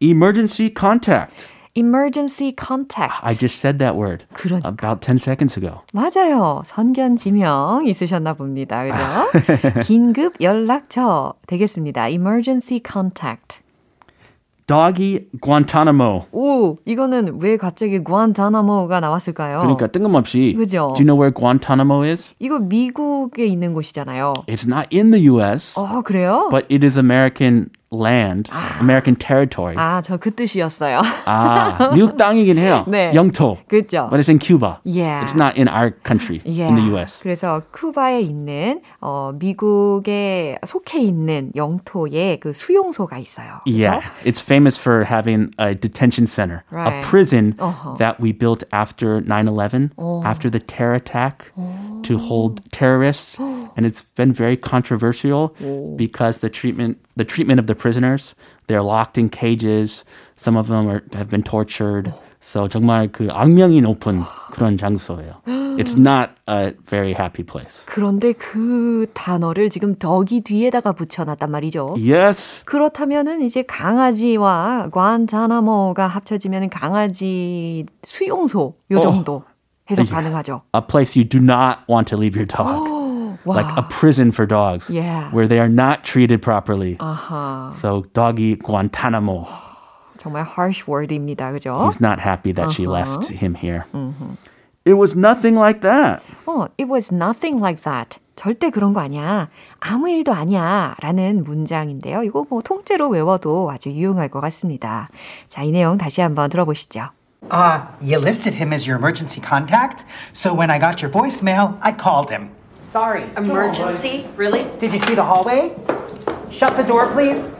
Emergency 0.00 0.70
contact. 0.70 1.48
Emergency 1.77 2.53
contact. 2.53 3.13
I 3.21 3.33
just 3.33 3.59
said 3.59 3.79
that 3.79 3.95
word 3.97 4.23
그러니까. 4.33 4.65
about 4.69 5.01
10 5.01 5.19
seconds 5.19 5.57
ago. 5.57 5.81
맞아요. 5.93 6.63
선견 6.65 7.17
지명 7.17 7.85
있으셨나 7.85 8.33
봅니다. 8.33 8.83
그죠? 8.85 9.81
긴급 9.83 10.35
연락처 10.39 11.33
되겠습니다. 11.47 12.07
Emergency 12.07 12.79
contact. 12.81 13.59
Doggy 14.67 15.27
Guantanamo. 15.41 16.25
오, 16.31 16.77
이거는 16.85 17.39
왜 17.39 17.55
갑자기 17.57 17.99
구안타나모가 17.99 18.99
나왔을까요? 18.99 19.59
그러니까 19.59 19.87
뜬금없이. 19.87 20.55
그죠? 20.57 20.93
Do 20.95 21.03
you 21.03 21.05
know 21.05 21.15
where 21.19 21.31
Guantanamo 21.31 22.03
is? 22.03 22.33
이거 22.39 22.57
미국에 22.57 23.45
있는 23.45 23.73
곳이잖아요. 23.73 24.33
It's 24.47 24.65
not 24.65 24.87
in 24.91 25.11
the 25.11 25.27
U.S., 25.29 25.77
어, 25.77 26.01
그래요? 26.01 26.47
but 26.49 26.65
it 26.73 26.83
is 26.83 26.97
American 26.97 27.69
land, 27.94 28.48
American 28.80 29.16
territory. 29.16 29.74
아, 29.76 30.00
저 30.00 30.16
그 30.16 30.30
뜻이었어요. 30.30 31.02
아, 31.26 31.90
미국 31.92 32.16
땅이긴 32.16 32.56
해요. 32.56 32.84
네. 32.86 33.12
영토. 33.14 33.58
그죠? 33.66 34.06
But 34.08 34.20
it's 34.20 34.28
in 34.28 34.38
Cuba. 34.38 34.78
Yeah. 34.84 35.24
It's 35.24 35.34
not 35.34 35.56
in 35.58 35.66
our 35.66 35.90
country, 36.04 36.40
Yeah. 36.44 36.68
in 36.68 36.76
the 36.76 36.84
U.S. 36.94 37.20
그래서 37.24 37.62
쿠바에 37.72 38.20
있는 38.20 38.80
어, 39.00 39.32
미국에 39.34 40.56
속해 40.64 41.00
있는 41.00 41.50
영토에 41.56 42.38
그 42.38 42.52
수용소가 42.52 43.18
있어요. 43.18 43.60
그죠? 43.64 43.76
Yeah, 43.76 44.02
it's 44.24 44.40
famous 44.40 44.78
for 44.78 45.04
having 45.04 45.50
a 45.58 45.74
detention 45.74 46.26
center, 46.28 46.62
Right. 46.70 46.94
a 46.94 47.00
prison 47.02 47.54
Uh-huh. 47.58 47.96
that 47.98 48.20
we 48.20 48.32
built 48.32 48.62
after 48.72 49.20
9/11, 49.20 49.90
after 50.24 50.48
the 50.48 50.60
terror 50.60 50.94
attack 50.94 51.50
to 52.02 52.16
hold 52.18 52.60
terrorists, 52.70 53.36
and 53.76 53.86
it's 53.86 54.02
been 54.14 54.32
very 54.32 54.56
controversial 54.56 55.54
because 55.96 56.38
the 56.38 56.48
treatment 56.50 56.98
the 57.16 57.24
treatment 57.24 57.60
of 57.60 57.66
the 57.66 57.74
prisoners, 57.74 58.34
they're 58.66 58.82
locked 58.82 59.18
in 59.18 59.28
cages. 59.28 60.04
Some 60.36 60.56
of 60.56 60.68
them 60.68 60.88
are, 60.88 61.02
have 61.12 61.28
been 61.28 61.42
tortured. 61.42 62.12
So 62.42 62.68
정말 62.68 63.12
그 63.12 63.28
악명이 63.30 63.82
높은 63.82 64.22
그런 64.52 64.78
장소예요. 64.78 65.42
It's 65.76 65.94
not 65.94 66.30
a 66.48 66.72
very 66.86 67.12
happy 67.12 67.44
place. 67.44 67.84
그런데 67.86 68.32
그 68.32 69.06
단어를 69.12 69.68
지금 69.68 69.94
덕이 69.94 70.40
뒤에다가 70.40 70.92
붙여놨단 70.92 71.50
말이죠. 71.50 71.96
Yes. 71.98 72.64
그렇다면은 72.64 73.42
이제 73.42 73.62
강아지와 73.62 74.88
관자나모가 74.90 76.06
합쳐지면 76.06 76.70
강아지 76.70 77.84
수용소 78.02 78.74
요 78.90 79.00
정도 79.00 79.44
해석 79.90 80.08
가능하죠. 80.08 80.62
a 80.74 80.80
place 80.80 81.16
you 81.16 81.28
do 81.28 81.40
not 81.40 81.80
want 81.88 82.08
to 82.08 82.16
leave 82.16 82.36
your 82.36 82.46
dog. 82.46 82.93
Like 83.44 83.70
a 83.76 83.82
prison 83.88 84.30
for 84.32 84.46
dogs 84.46 84.90
Yeah. 84.90 85.30
where 85.32 85.46
they 85.48 85.58
are 85.60 85.68
not 85.72 86.02
treated 86.04 86.40
properly. 86.42 86.96
아하, 86.98 87.70
So 87.74 88.02
doggy 88.12 88.56
Guantanamo. 88.56 89.46
정말 90.18 90.44
harsh 90.44 90.84
word입니다. 90.86 91.50
그죠? 91.52 91.72
He's 91.88 92.00
not 92.00 92.20
happy 92.20 92.52
that 92.54 92.70
she 92.72 92.86
left 92.86 93.32
him 93.32 93.54
here. 93.56 93.84
It 94.84 94.94
was 94.94 95.16
nothing 95.16 95.56
like 95.56 95.80
that. 95.82 96.22
어, 96.46 96.66
it 96.78 96.90
was 96.90 97.12
nothing 97.12 97.58
like 97.62 97.82
that. 97.82 98.18
절대 98.36 98.70
그런 98.70 98.92
거 98.94 99.00
아니야. 99.00 99.48
아무 99.80 100.08
일도 100.08 100.32
아니야. 100.32 100.94
라는 101.00 101.44
문장인데요. 101.44 102.22
이거 102.22 102.46
뭐 102.48 102.62
통째로 102.62 103.08
외워도 103.08 103.70
아주 103.70 103.90
유용할 103.90 104.28
것 104.28 104.40
같습니다. 104.40 105.10
자, 105.48 105.62
이 105.62 105.70
내용 105.72 105.98
다시 105.98 106.22
한번 106.22 106.48
들어보시죠. 106.48 107.10
Uh, 107.52 107.80
you 108.02 108.18
listed 108.18 108.54
him 108.56 108.72
as 108.72 108.86
your 108.88 108.98
emergency 108.98 109.40
contact, 109.42 110.04
so 110.34 110.54
when 110.54 110.70
I 110.70 110.78
got 110.78 111.02
your 111.02 111.10
voicemail, 111.10 111.76
I 111.82 111.92
called 111.96 112.30
him. 112.32 112.50
Sorry. 112.85 113.23
Emergency? 113.35 114.27
Really? 114.35 114.63
Did 114.77 114.93
you 114.93 114.99
see 114.99 115.15
the 115.15 115.23
hallway? 115.23 115.75
Shut 116.51 116.77
the 116.77 116.83
door, 116.83 117.11
please. 117.11 117.51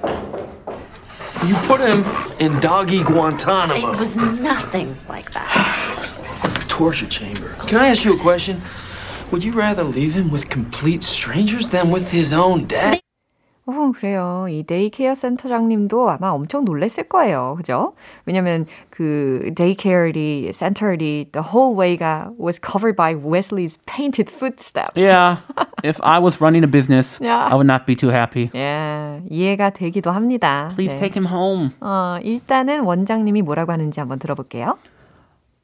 You 1.47 1.55
put 1.65 1.81
him 1.81 2.05
in 2.39 2.59
doggy 2.61 3.03
Guantanamo. 3.03 3.93
It 3.93 3.99
was 3.99 4.17
nothing 4.17 4.95
like 5.09 5.31
that. 5.33 6.65
torture 6.69 7.07
chamber. 7.07 7.55
Can 7.67 7.77
I 7.77 7.87
ask 7.87 8.05
you 8.05 8.13
a 8.13 8.19
question? 8.19 8.61
Would 9.31 9.43
you 9.43 9.51
rather 9.51 9.83
leave 9.83 10.13
him 10.13 10.29
with 10.29 10.47
complete 10.47 11.01
strangers 11.01 11.69
than 11.69 11.89
with 11.89 12.11
his 12.11 12.31
own 12.31 12.65
dad? 12.65 13.01
어, 13.66 13.92
그래요. 13.94 14.46
이 14.50 14.64
데이케어 14.64 15.14
센터장님도 15.14 16.10
아마 16.10 16.30
엄청 16.30 16.64
놀랬을 16.64 17.04
거예요. 17.08 17.54
그죠? 17.56 17.92
왜냐면 18.26 18.66
그 18.88 19.52
데이케어리 19.54 20.50
센터리 20.52 21.26
the 21.30 21.46
whole 21.46 21.76
way가 21.78 22.32
was 22.36 22.58
covered 22.60 22.96
by 22.96 23.14
Wesley's 23.14 23.78
painted 23.86 24.28
footsteps. 24.28 24.96
Yeah. 24.96 25.36
if 25.84 26.00
I 26.02 26.18
was 26.18 26.40
running 26.40 26.64
a 26.64 26.68
business, 26.68 27.20
Yeah. 27.22 27.46
I 27.46 27.54
would 27.54 27.66
not 27.68 27.86
be 27.86 27.94
too 27.94 28.10
happy. 28.10 28.50
예, 28.54 29.22
이해가 29.30 29.70
되기도 29.70 30.10
합니다. 30.10 30.68
Please 30.74 30.94
네. 30.94 30.98
take 30.98 31.14
him 31.14 31.26
home. 31.26 31.70
어, 31.80 32.18
일단은 32.24 32.80
원장님이 32.80 33.42
뭐라고 33.42 33.70
하는지 33.70 34.00
한번 34.00 34.18
들어볼게요. 34.18 34.78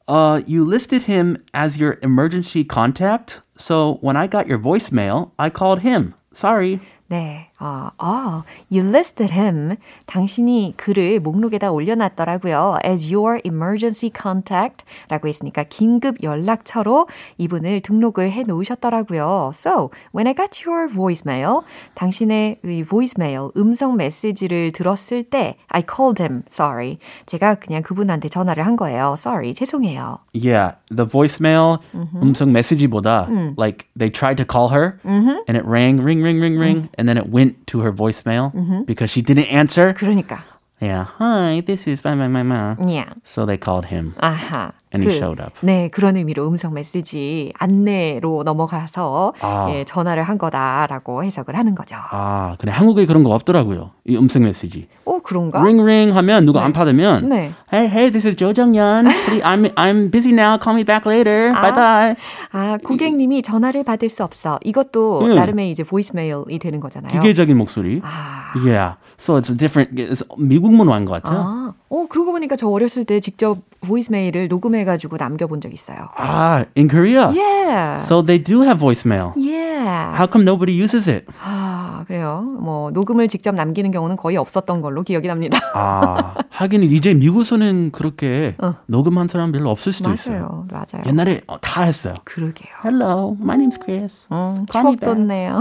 Uh, 0.07 0.41
you 0.47 0.63
listed 0.65 1.11
him 1.11 1.37
as 1.53 1.77
your 1.81 1.99
emergency 2.05 2.63
contact. 2.63 3.43
So 3.57 3.99
when 4.01 4.17
I 4.17 4.29
got 4.29 4.47
your 4.47 4.59
voicemail, 4.63 5.33
I 5.39 5.51
called 5.51 5.81
him. 5.83 6.15
Sorry. 6.33 6.79
네, 7.09 7.49
어, 7.61 7.89
어, 7.99 8.43
you 8.71 8.87
listed 8.87 9.33
him. 9.33 9.77
당신이 10.07 10.75
그를 10.77 11.21
목록에다 11.21 11.71
올려놨더라고요. 11.73 12.79
As 12.85 13.13
your 13.13 13.41
emergency 13.45 14.11
contact 14.15 14.85
라고 15.09 15.29
했으니까 15.29 15.65
긴급 15.65 16.23
연락처로 16.23 17.09
이분을 17.39 17.81
등록을 17.81 18.31
해 18.31 18.43
놓으셨더라고요. 18.43 19.53
So, 19.55 19.91
when 20.15 20.27
I 20.27 20.35
got 20.35 20.69
your 20.69 20.89
voicemail, 20.93 21.61
당신의 21.95 22.57
이 22.65 22.85
voicemail, 22.85 23.51
음성 23.57 23.97
메시지를 23.97 24.73
들었을 24.73 25.25
때 25.25 25.57
I 25.69 25.83
called 25.83 26.23
him, 26.23 26.43
sorry. 26.49 26.99
제가 27.27 27.57
그냥 27.57 27.83
그분한테 27.83 28.29
전화를 28.29 28.67
한 28.67 28.77
거예요. 28.77 29.15
Sorry, 29.17 29.55
죄송해요. 29.55 30.19
Yeah, 30.35 30.77
the 30.95 31.07
voicemail 31.09 31.79
음성 32.23 32.53
메시지보다 32.53 33.29
like 33.57 33.87
they 33.97 34.11
tried 34.11 34.37
to 34.37 34.45
call 34.45 34.69
her 34.71 34.99
and 35.05 35.57
it 35.57 35.65
rang 35.67 36.01
ring 36.03 36.23
ring 36.23 36.41
ring 36.41 36.59
ring 36.59 36.89
and 36.99 37.09
then 37.09 37.17
it 37.17 37.31
went 37.33 37.50
to 37.67 37.81
her 37.81 37.93
voicemail 37.93 38.53
because 38.87 39.11
she 39.11 39.23
didn't 39.23 39.47
answer. 39.47 39.93
그러니까, 39.93 40.43
Yeah, 40.81 41.05
hi, 41.05 41.63
this 41.65 41.87
is 41.89 42.05
my 42.05 42.15
my 42.15 42.29
my 42.29 42.43
my. 42.43 42.77
yeah. 42.87 43.15
So 43.25 43.47
they 43.47 43.57
called 43.57 43.87
him. 43.87 44.15
아 44.21 44.73
하. 44.92 44.98
And 44.98 45.10
he 45.10 45.16
showed 45.16 45.42
up. 45.42 45.54
네, 45.62 45.90
그런 45.90 46.18
의미로 46.18 46.48
음성 46.48 46.74
메시지 46.74 47.54
안내로 47.58 48.44
넘어가서 48.44 49.34
아. 49.40 49.68
예, 49.70 49.84
전화를 49.86 50.24
한 50.24 50.38
거다라고 50.38 51.24
해석을 51.24 51.56
하는 51.58 51.76
거죠. 51.76 51.96
아, 52.12 52.56
근데 52.60 52.72
한국에 52.72 53.06
그런 53.06 53.24
거 53.24 53.34
없더라고요. 53.34 53.92
이 54.06 54.18
음성 54.18 54.44
메시지. 54.44 54.88
오, 55.06 55.22
그런가? 55.22 55.60
ring 55.60 55.82
ring 55.82 56.16
하면 56.16 56.46
누가 56.46 56.64
안 56.64 56.74
받으면 56.74 57.30
네. 57.30 57.52
Hey, 57.72 57.90
hey, 57.90 58.12
this 58.12 58.28
is 58.28 58.36
조정연. 58.36 59.08
I'm 59.44 59.74
I'm 59.76 60.12
busy 60.12 60.34
now. 60.34 60.58
Call 60.62 60.76
me 60.76 60.84
back 60.84 61.06
later. 61.10 61.54
Bye 61.54 61.74
bye. 61.74 62.16
아, 62.52 62.78
고객님이 62.84 63.42
전화를 63.42 63.84
받을 63.84 64.10
수 64.10 64.24
없어. 64.24 64.60
이것도 64.64 65.28
네. 65.28 65.36
나름의 65.36 65.72
이제 65.72 65.84
보이스메일이 65.84 66.60
되는 66.60 66.80
거잖아요. 66.80 67.12
기계적인 67.12 67.58
목소리. 67.58 68.02
아. 68.04 68.52
Yeah. 68.56 68.96
So 69.18 69.40
it's 69.40 69.50
a 69.52 69.56
different. 69.56 69.96
It's 69.96 70.24
미국 70.38 70.74
문 70.74 70.90
화인 70.90 71.06
것 71.06 71.22
같아요. 71.22 71.40
아, 71.40 71.74
어, 71.94 72.06
그러고 72.08 72.32
보니까 72.32 72.56
저 72.56 72.70
어렸을 72.70 73.04
때 73.04 73.20
직접 73.20 73.58
보이스메일을 73.82 74.48
녹음해 74.48 74.86
가지고 74.86 75.18
남겨 75.18 75.46
본 75.48 75.60
적 75.60 75.74
있어요. 75.74 76.08
Ah, 76.18 76.64
in 76.78 76.88
Korea. 76.88 77.28
Yeah. 77.36 77.98
So 78.02 78.24
they 78.24 78.42
do 78.42 78.62
have 78.64 78.80
voicemail. 78.80 79.34
yeah. 79.36 80.16
How 80.16 80.26
come 80.32 80.44
nobody 80.46 80.72
uses 80.72 81.10
it? 81.10 81.26
아, 81.44 82.06
그래요. 82.08 82.42
뭐 82.62 82.92
녹음을 82.92 83.28
직접 83.28 83.54
남기는 83.56 83.92
경우는 83.92 84.16
거의 84.16 84.38
없었던 84.38 84.82
걸로 84.82 85.04
기억이 85.04 85.28
납니다. 85.28 85.60
아, 85.74 86.36
하긴 86.50 86.84
이제 86.84 87.14
미국에서는 87.14 87.92
그렇게 87.92 88.56
녹음한 88.88 89.28
사람 89.28 89.52
별로 89.52 89.70
없을 89.70 89.92
수도 89.92 90.12
있어요. 90.14 90.66
맞아요. 90.72 90.86
맞아요. 90.94 91.04
옛날에 91.08 91.42
어, 91.48 91.60
다 91.60 91.82
했어요. 91.84 92.14
그러게요. 92.24 92.72
Hello, 92.86 93.36
my 93.42 93.58
name's 93.58 93.78
Chris. 93.84 94.28
음, 94.32 94.66
추억. 94.72 94.98
돋네요. 95.02 95.60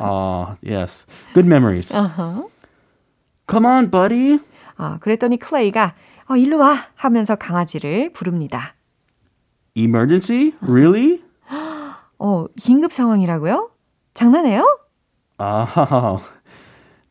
Oh, 0.00 0.54
yes. 0.64 1.06
Good 1.34 1.46
memories. 1.48 1.90
Uh-huh. 1.92 2.46
Come 3.50 3.66
on, 3.66 3.90
buddy. 3.90 4.38
아, 4.76 4.98
그랬더니 5.00 5.38
클레이가 5.38 5.94
어, 6.30 6.36
일로 6.36 6.58
와 6.58 6.76
하면서 6.94 7.36
강아지를 7.36 8.12
부릅니다. 8.12 8.74
Emergency? 9.74 10.52
Really? 10.62 11.22
어, 12.18 12.46
긴급 12.60 12.92
상황이라고요? 12.92 13.70
장난해요? 14.14 14.78
Oh. 15.38 16.22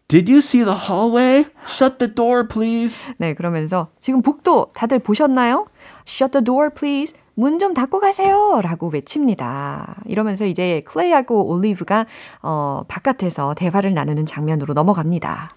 Did 0.08 0.30
you 0.32 0.40
see 0.40 0.64
the 0.64 0.76
hallway? 0.78 1.46
Shut 1.68 1.98
the 1.98 2.14
door, 2.14 2.48
please. 2.48 3.02
네, 3.18 3.34
그러면서 3.34 3.90
지금 4.00 4.22
복도 4.22 4.72
다들 4.74 5.00
보셨나요? 5.00 5.68
Shut 6.08 6.32
the 6.32 6.44
door, 6.44 6.70
please. 6.74 7.14
문 7.36 7.58
좀 7.60 7.74
닫고 7.74 8.00
가세요. 8.00 8.62
라고 8.62 8.90
외칩니다. 8.90 10.04
이러면서 10.06 10.46
이제 10.46 10.82
클레이하고 10.86 11.48
올리브가 11.48 12.06
어, 12.44 12.84
바깥에서 12.88 13.56
대화를 13.56 13.94
나누는 13.96 14.26
장면으로 14.28 14.74
넘어갑니다. 14.76 15.50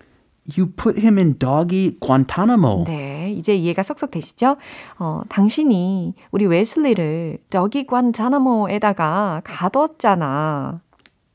You 0.56 0.66
put 0.70 0.98
him 0.98 1.18
in 1.18 1.38
doggy 1.38 1.98
Guantanamo. 2.00 2.84
네, 2.86 3.32
이제 3.32 3.54
이해가 3.56 3.82
쏙쏙 3.82 4.10
되시죠? 4.10 4.56
어, 4.98 5.22
당신이 5.28 6.14
우리 6.30 6.46
웨슬리를 6.46 7.38
저기 7.50 7.86
관자나모에다가 7.86 9.42
가뒀잖아. 9.44 10.80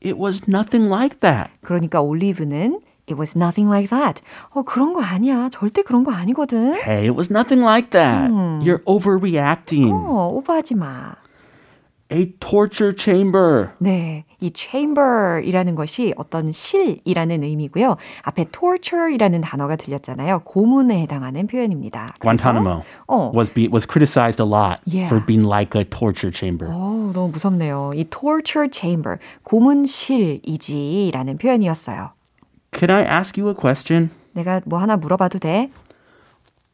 It 0.04 0.18
was 0.18 0.42
nothing 0.48 0.88
like 0.88 1.18
that. 1.20 1.50
그러니까 1.62 2.00
올리브는 2.00 2.80
It 3.08 3.18
was 3.18 3.36
nothing 3.36 3.68
like 3.68 3.88
that. 3.90 4.22
어, 4.50 4.62
그런 4.62 4.92
거 4.92 5.02
아니야. 5.02 5.48
절대 5.50 5.82
그런 5.82 6.04
거 6.04 6.12
아니거든. 6.12 6.74
Hey, 6.74 7.02
it 7.08 7.16
was 7.16 7.32
nothing 7.32 7.60
like 7.60 7.90
that. 7.90 8.32
You're 8.62 8.82
overreacting. 8.86 9.92
어, 9.92 10.30
오버하지 10.32 10.76
마. 10.76 11.16
A 12.11 12.31
torture 12.39 12.95
chamber. 12.97 13.71
네, 13.79 14.23
이 14.39 14.49
chamber이라는 14.55 15.75
것이 15.75 16.13
어떤 16.15 16.53
실이라는 16.53 17.43
의미고요. 17.43 17.97
앞에 18.21 18.45
torture이라는 18.49 19.41
단어가 19.41 19.75
들렸잖아요. 19.75 20.43
고문에 20.45 21.01
해당하는 21.01 21.47
표현입니다. 21.47 22.07
그래서, 22.17 22.21
Guantanamo 22.21 22.83
어, 23.07 23.31
was 23.35 23.51
be, 23.53 23.67
was 23.67 23.85
criticized 23.85 24.41
a 24.41 24.47
lot 24.47 24.79
Yeah. 24.85 25.07
for 25.09 25.19
being 25.25 25.45
like 25.45 25.77
a 25.77 25.83
torture 25.83 26.31
chamber. 26.33 26.71
어, 26.73 27.11
너무 27.13 27.27
무섭네요. 27.33 27.91
이 27.93 28.05
torture 28.05 28.69
chamber, 28.71 29.17
고문실이지라는 29.43 31.37
표현이었어요. 31.37 32.11
Can 32.71 32.89
I 32.89 33.03
ask 33.03 33.37
you 33.37 33.49
a 33.49 33.55
question? 33.59 34.11
내가 34.33 34.61
뭐 34.65 34.79
하나 34.79 34.95
물어봐도 34.97 35.39
돼? 35.39 35.69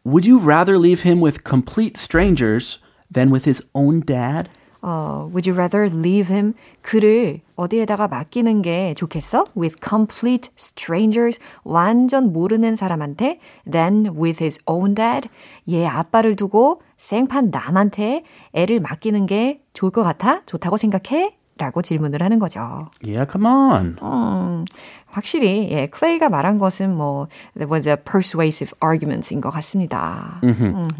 Would 0.05 0.29
you 0.29 0.39
rather 0.43 0.77
leave 0.77 1.01
him 1.09 1.23
with 1.23 1.41
complete 1.47 1.97
strangers 1.97 2.79
than 3.11 3.31
with 3.31 3.49
his 3.49 3.65
own 3.73 4.03
dad? 4.05 4.49
어, 4.80 5.28
would 5.32 5.48
you 5.48 5.58
rather 5.58 5.88
leave 5.92 6.32
him? 6.32 6.54
그를 6.82 7.40
어디에다가 7.56 8.08
맡기는 8.08 8.62
게 8.62 8.94
좋겠어? 8.94 9.44
With 9.56 9.76
complete 9.82 10.50
strangers, 10.58 11.40
완전 11.64 12.32
모르는 12.32 12.76
사람한테, 12.76 13.40
than 13.70 14.06
with 14.16 14.42
his 14.42 14.60
own 14.66 14.94
dad. 14.94 15.28
얘 15.68 15.86
아빠를 15.86 16.36
두고 16.36 16.80
생판 16.96 17.50
남한테 17.50 18.24
애를 18.52 18.80
맡기는 18.80 19.26
게 19.26 19.62
좋을 19.72 19.90
것 19.90 20.02
같아? 20.02 20.42
좋다고 20.46 20.76
생각해? 20.76 21.37
라고 21.58 21.82
질문을 21.82 22.22
하는 22.22 22.38
거죠. 22.38 22.88
Yeah, 23.04 23.26
come 23.30 23.46
on. 23.46 23.96
음, 24.02 24.64
확실히 25.10 25.68
예, 25.72 25.86
클레이가 25.88 26.28
말한 26.28 26.58
것은 26.58 26.94
뭐 26.94 27.26
there 27.56 27.68
was 27.70 27.88
a 27.88 27.96
persuasive 27.96 28.72
argument인 28.80 29.40
것 29.40 29.50
같습니다. 29.50 30.40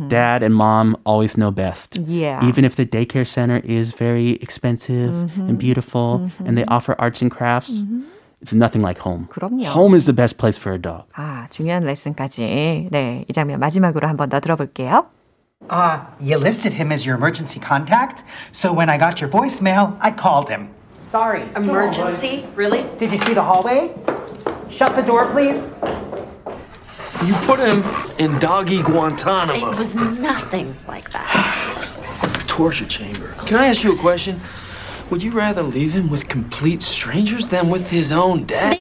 Dad 0.09 0.43
and 0.43 0.55
mom 0.55 0.97
always 1.07 1.35
know 1.37 1.51
best. 1.55 1.99
Yeah. 2.01 2.45
Even 2.47 2.65
if 2.65 2.77
the 2.77 2.85
daycare 2.87 3.27
center 3.27 3.61
is 3.65 3.95
very 3.97 4.39
expensive 4.43 5.31
and 5.39 5.59
beautiful 5.59 6.29
and 6.45 6.57
they 6.59 6.65
offer 6.67 6.95
arts 6.99 7.23
and 7.23 7.31
crafts, 7.31 7.85
it's 8.43 8.53
nothing 8.55 8.83
like 8.83 8.99
home. 8.99 9.29
그럼요. 9.31 9.65
Home 9.75 9.95
is 9.95 10.07
the 10.07 10.13
best 10.15 10.39
place 10.39 10.59
for 10.59 10.73
a 10.75 10.79
dog. 10.81 11.05
아, 11.15 11.47
중요한 11.51 11.83
레슨까지. 11.85 12.89
네, 12.91 13.25
이 13.29 13.33
장면 13.33 13.61
마지막으로 13.61 14.09
한 14.09 14.17
번 14.17 14.29
더 14.29 14.41
들어볼게요. 14.41 15.07
Uh, 15.69 16.07
you 16.21 16.37
listed 16.39 16.73
him 16.73 16.91
as 16.93 17.05
your 17.05 17.17
emergency 17.17 17.61
contact, 17.61 18.25
so 18.53 18.73
when 18.73 18.89
I 18.89 18.97
got 18.97 19.21
your 19.21 19.29
voicemail, 19.29 19.99
I 20.01 20.11
called 20.11 20.49
him. 20.49 20.71
Sorry. 21.01 21.43
Emergency? 21.57 22.47
Really? 22.55 22.85
Did 22.97 23.13
you 23.13 23.19
see 23.19 23.35
the 23.35 23.43
hallway? 23.43 23.95
Shut 24.71 24.97
the 24.97 25.03
door, 25.03 25.27
please. 25.31 25.73
You 27.27 27.35
put 27.45 27.59
him 27.59 27.83
in 28.19 28.39
doggy 28.39 28.83
Guantanamo. 28.83 29.73
It 29.73 29.79
was 29.79 29.97
nothing 29.97 30.75
like 30.87 31.11
that. 31.11 32.45
Torture 32.47 32.87
chamber. 32.87 33.33
Can 33.45 33.57
I 33.57 33.67
ask 33.67 33.83
you 33.83 33.95
a 33.95 33.99
question? 33.99 34.41
Would 35.11 35.23
you 35.23 35.33
rather 35.33 35.63
leave 35.63 35.93
him 35.93 36.09
with 36.09 36.29
complete 36.29 36.83
strangers 36.83 37.49
than 37.49 37.69
with 37.69 37.91
his 37.91 38.13
own 38.13 38.45
dad? 38.45 38.78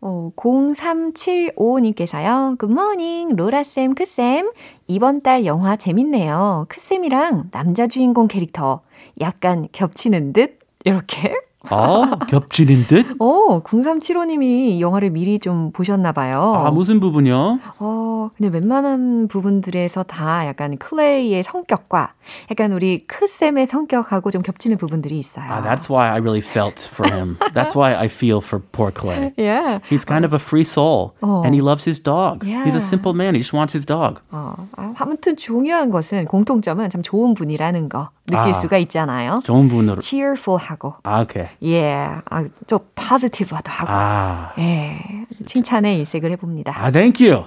어, 0.00 0.30
0375님께서요. 0.36 2.56
굿모닝, 2.58 3.36
로라쌤, 3.36 3.94
크쌤. 3.94 4.52
이번 4.86 5.22
달 5.22 5.44
영화 5.44 5.76
재밌네요. 5.76 6.66
크쌤이랑 6.68 7.50
남자 7.50 7.88
주인공 7.88 8.28
캐릭터 8.28 8.82
약간 9.20 9.66
겹치는 9.72 10.32
듯? 10.32 10.60
이렇게. 10.84 11.34
어, 11.70 12.18
겹치는 12.28 12.86
듯? 12.86 13.04
어, 13.18 13.60
0375님이 13.62 14.78
영화를 14.80 15.10
미리 15.10 15.38
좀 15.40 15.72
보셨나봐요. 15.72 16.40
아, 16.40 16.70
무슨 16.70 17.00
부분이요? 17.00 17.58
어, 17.80 18.30
근데 18.36 18.48
웬만한 18.56 19.26
부분들에서 19.28 20.04
다 20.04 20.46
약간 20.46 20.78
클레이의 20.78 21.42
성격과 21.42 22.14
약간 22.52 22.72
우리 22.72 23.04
크쌤의 23.06 23.66
성격하고 23.66 24.30
좀 24.30 24.42
겹치는 24.42 24.76
부분들이 24.76 25.18
있어요. 25.18 25.46
Ah, 25.50 25.60
that's 25.62 25.90
why 25.90 26.08
I 26.08 26.18
really 26.20 26.40
felt 26.42 26.80
for 26.88 27.12
him. 27.12 27.36
that's 27.52 27.74
why 27.74 27.92
I 27.94 28.06
feel 28.06 28.38
for 28.40 28.62
poor 28.72 28.92
Clay. 28.92 29.32
yeah. 29.36 29.80
He's 29.90 30.04
kind 30.06 30.24
of 30.24 30.32
a 30.32 30.38
free 30.38 30.64
soul, 30.64 31.14
Oh. 31.22 31.42
and 31.44 31.54
he 31.54 31.60
loves 31.60 31.84
his 31.84 32.00
dog. 32.00 32.44
He's 32.46 32.54
Yeah. 32.54 32.78
a 32.78 32.80
simple 32.80 33.12
man. 33.14 33.34
He 33.34 33.40
just 33.40 33.52
wants 33.52 33.74
his 33.74 33.84
dog. 33.84 34.20
어, 34.30 34.54
아, 34.76 34.94
아무튼 34.96 35.36
중요한 35.36 35.90
것은 35.90 36.26
공통점은 36.26 36.88
참 36.90 37.02
좋은 37.02 37.34
분이라는 37.34 37.88
거 37.88 38.10
느낄 38.28 38.50
아. 38.50 38.52
수가 38.52 38.78
있잖아요. 38.78 39.40
좋은 39.44 39.68
분으로. 39.68 40.00
cheerful하고, 40.00 40.94
아, 41.02 41.20
오케이. 41.22 41.46
예, 41.64 42.08
아, 42.30 42.44
좀 42.66 42.78
positive하도 42.94 43.70
하고, 43.70 43.90
아, 43.90 44.52
예, 44.58 44.98
칭찬에 45.46 45.96
일색을 45.96 46.30
해봅니다. 46.32 46.72
아, 46.76 46.90
thank 46.90 47.28
you. 47.28 47.44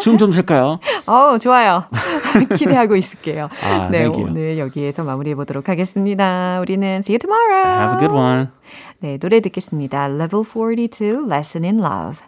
춤좀 0.00 0.30
출까요? 0.30 0.78
어, 1.06 1.38
좋아요. 1.38 1.84
기대하고 2.56 2.96
있을게요. 2.96 3.48
아, 3.64 3.88
네, 3.90 4.04
you. 4.04 4.24
오늘 4.24 4.58
여기에서 4.58 5.02
마무리해 5.02 5.34
보도록 5.34 5.68
하겠습니다. 5.68 6.60
우리는 6.60 7.02
see 7.04 7.14
you 7.14 7.18
tomorrow. 7.18 7.64
Have 7.66 7.94
a 7.94 7.98
good 7.98 8.14
one. 8.14 8.48
네, 9.00 9.16
노래 9.18 9.40
듣겠습니다. 9.40 10.06
Level 10.08 10.44
42, 10.44 11.26
Lesson 11.30 11.64
in 11.64 11.80
Love. 11.80 12.27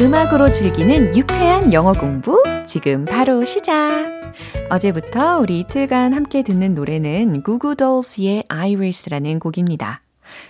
음악으로 0.00 0.52
즐기는 0.52 1.16
유쾌한 1.16 1.72
영어 1.72 1.92
공부 1.92 2.40
지금 2.66 3.04
바로 3.04 3.44
시작. 3.44 4.22
어제부터 4.70 5.40
우리 5.40 5.58
이틀간 5.58 6.14
함께 6.14 6.44
듣는 6.44 6.76
노래는 6.76 7.42
구구돌스의 7.42 8.44
Iris라는 8.46 9.40
곡입니다. 9.40 10.02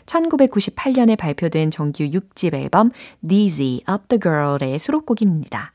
1998년에 0.05 1.17
발표된 1.17 1.71
정규 1.71 2.05
6집 2.05 2.55
앨범 2.55 2.91
Dizzy 3.27 3.81
Up 3.89 4.09
the 4.09 4.21
Girl의 4.21 4.79
수록곡입니다. 4.79 5.73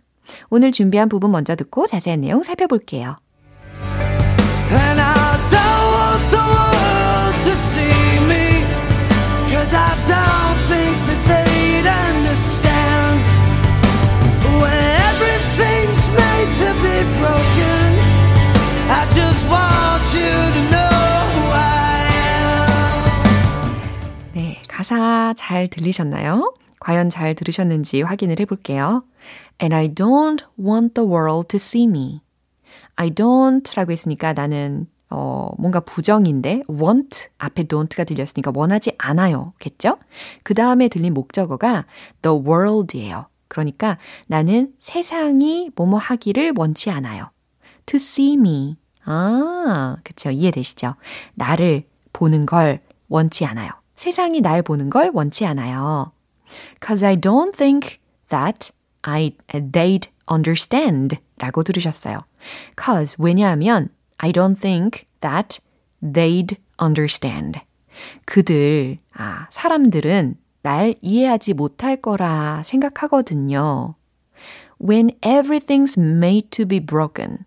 오늘 0.51 0.71
준비한 0.71 1.09
부분 1.09 1.31
먼저 1.31 1.55
듣고 1.55 1.87
자세한 1.87 2.21
내용 2.21 2.43
살펴볼게요. 2.43 3.17
가사 24.83 25.33
잘 25.37 25.69
들리셨나요? 25.69 26.53
과연 26.81 27.09
잘 27.09 27.35
들으셨는지 27.35 28.01
확인을 28.01 28.41
해볼게요. 28.41 29.05
And 29.61 29.73
I 29.73 29.87
don't 29.87 30.43
want 30.59 30.95
the 30.95 31.09
world 31.09 31.47
to 31.47 31.55
see 31.55 31.85
me. 31.85 32.21
I 32.97 33.09
don't 33.09 33.63
라고 33.77 33.93
했으니까 33.93 34.33
나는 34.33 34.87
어, 35.09 35.51
뭔가 35.57 35.79
부정인데 35.79 36.63
want 36.69 37.29
앞에 37.37 37.63
don't가 37.63 38.05
들렸으니까 38.05 38.51
원하지 38.53 38.95
않아요. 38.97 39.53
겠죠? 39.59 39.99
그 40.43 40.53
다음에 40.53 40.89
들린 40.89 41.13
목적어가 41.13 41.85
the 42.21 42.37
world이에요. 42.37 43.27
그러니까 43.47 43.97
나는 44.27 44.73
세상이 44.79 45.71
뭐뭐 45.77 45.97
하기를 45.97 46.55
원치 46.57 46.91
않아요. 46.91 47.31
to 47.85 47.95
see 47.95 48.33
me. 48.33 48.75
아, 49.05 49.95
그쵸. 50.03 50.29
이해되시죠? 50.29 50.95
나를 51.35 51.85
보는 52.11 52.45
걸 52.45 52.81
원치 53.07 53.45
않아요. 53.45 53.82
세상이 54.03 54.41
날 54.41 54.61
보는 54.61 54.89
걸 54.89 55.11
원치 55.13 55.45
않아요. 55.45 56.11
Cause 56.85 57.05
I 57.05 57.15
don't 57.15 57.55
think 57.55 57.99
that 58.27 58.73
I, 59.01 59.37
they'd 59.47 60.09
understand 60.29 61.19
라고 61.37 61.63
들으셨어요. 61.63 62.25
Cause 62.77 63.15
왜냐하면 63.17 63.87
I 64.17 64.33
don't 64.33 64.59
think 64.59 65.05
that 65.21 65.61
they'd 66.03 66.57
understand. 66.81 67.61
그들, 68.25 68.97
아, 69.13 69.47
사람들은 69.49 70.35
날 70.63 70.95
이해하지 71.01 71.53
못할 71.53 71.95
거라 71.95 72.61
생각하거든요. 72.65 73.95
When 74.81 75.11
everything's 75.21 75.97
made 75.97 76.49
to 76.49 76.65
be 76.65 76.81
broken. 76.81 77.45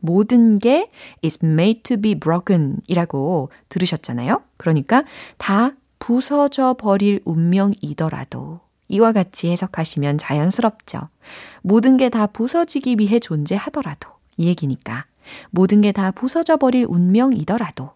모든 0.00 0.58
게 0.58 0.90
is 1.24 1.38
made 1.42 1.82
to 1.84 1.96
be 1.96 2.14
broken 2.14 2.82
이라고 2.88 3.50
들으셨잖아요. 3.70 4.42
그러니까 4.58 5.04
다 5.38 5.72
부서져 6.04 6.74
버릴 6.74 7.22
운명이더라도 7.24 8.60
이와 8.88 9.12
같이 9.12 9.50
해석하시면 9.50 10.18
자연스럽죠. 10.18 11.08
모든 11.62 11.96
게 11.96 12.10
다 12.10 12.26
부서지기 12.26 12.96
위해 12.98 13.18
존재하더라도 13.18 14.10
이 14.36 14.46
얘기니까 14.48 15.06
모든 15.50 15.80
게 15.80 15.92
다 15.92 16.10
부서져 16.10 16.58
버릴 16.58 16.84
운명이더라도 16.86 17.92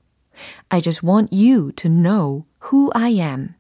I 0.71 0.81
just 0.81 1.07
want 1.07 1.37
you 1.37 1.71
to 1.73 1.91
know 1.91 2.45
who 2.65 2.89
I 2.95 3.21
am. 3.21 3.51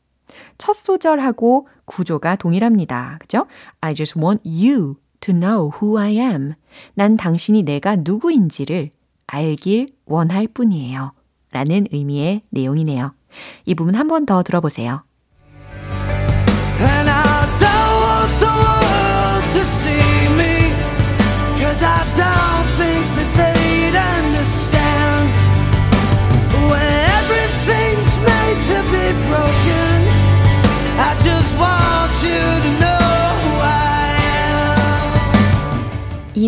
첫 0.56 0.74
소절하고 0.76 1.68
구조가 1.84 2.36
동일합니다. 2.36 3.18
그죠? 3.20 3.46
I 3.82 3.94
just 3.94 4.18
want 4.18 4.40
you 4.48 4.94
to 5.20 5.34
know 5.34 5.70
who 5.78 5.98
I 5.98 6.16
am. 6.16 6.54
난 6.94 7.18
당신이 7.18 7.64
내가 7.64 7.96
누구인지를 7.96 8.92
알길 9.26 9.92
원할 10.06 10.48
뿐이에요. 10.48 11.12
라는 11.50 11.86
의미의 11.92 12.44
내용이네요. 12.48 13.17
이 13.64 13.74
부분 13.74 13.94
한 13.94 14.08
번 14.08 14.26
더 14.26 14.42
들어보세요. 14.42 15.04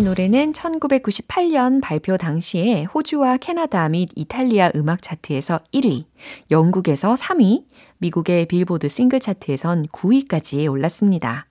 이 0.01 0.03
노래는 0.03 0.53
1998년 0.53 1.79
발표 1.79 2.17
당시에 2.17 2.85
호주와 2.85 3.37
캐나다 3.37 3.87
및 3.87 4.09
이탈리아 4.15 4.71
음악 4.75 5.03
차트에서 5.03 5.59
1위, 5.71 6.05
영국에서 6.49 7.13
3위, 7.13 7.65
미국의 7.99 8.47
빌보드 8.47 8.89
싱글 8.89 9.19
차트에선 9.19 9.85
9위까지 9.89 10.67
올랐습니다. 10.71 11.45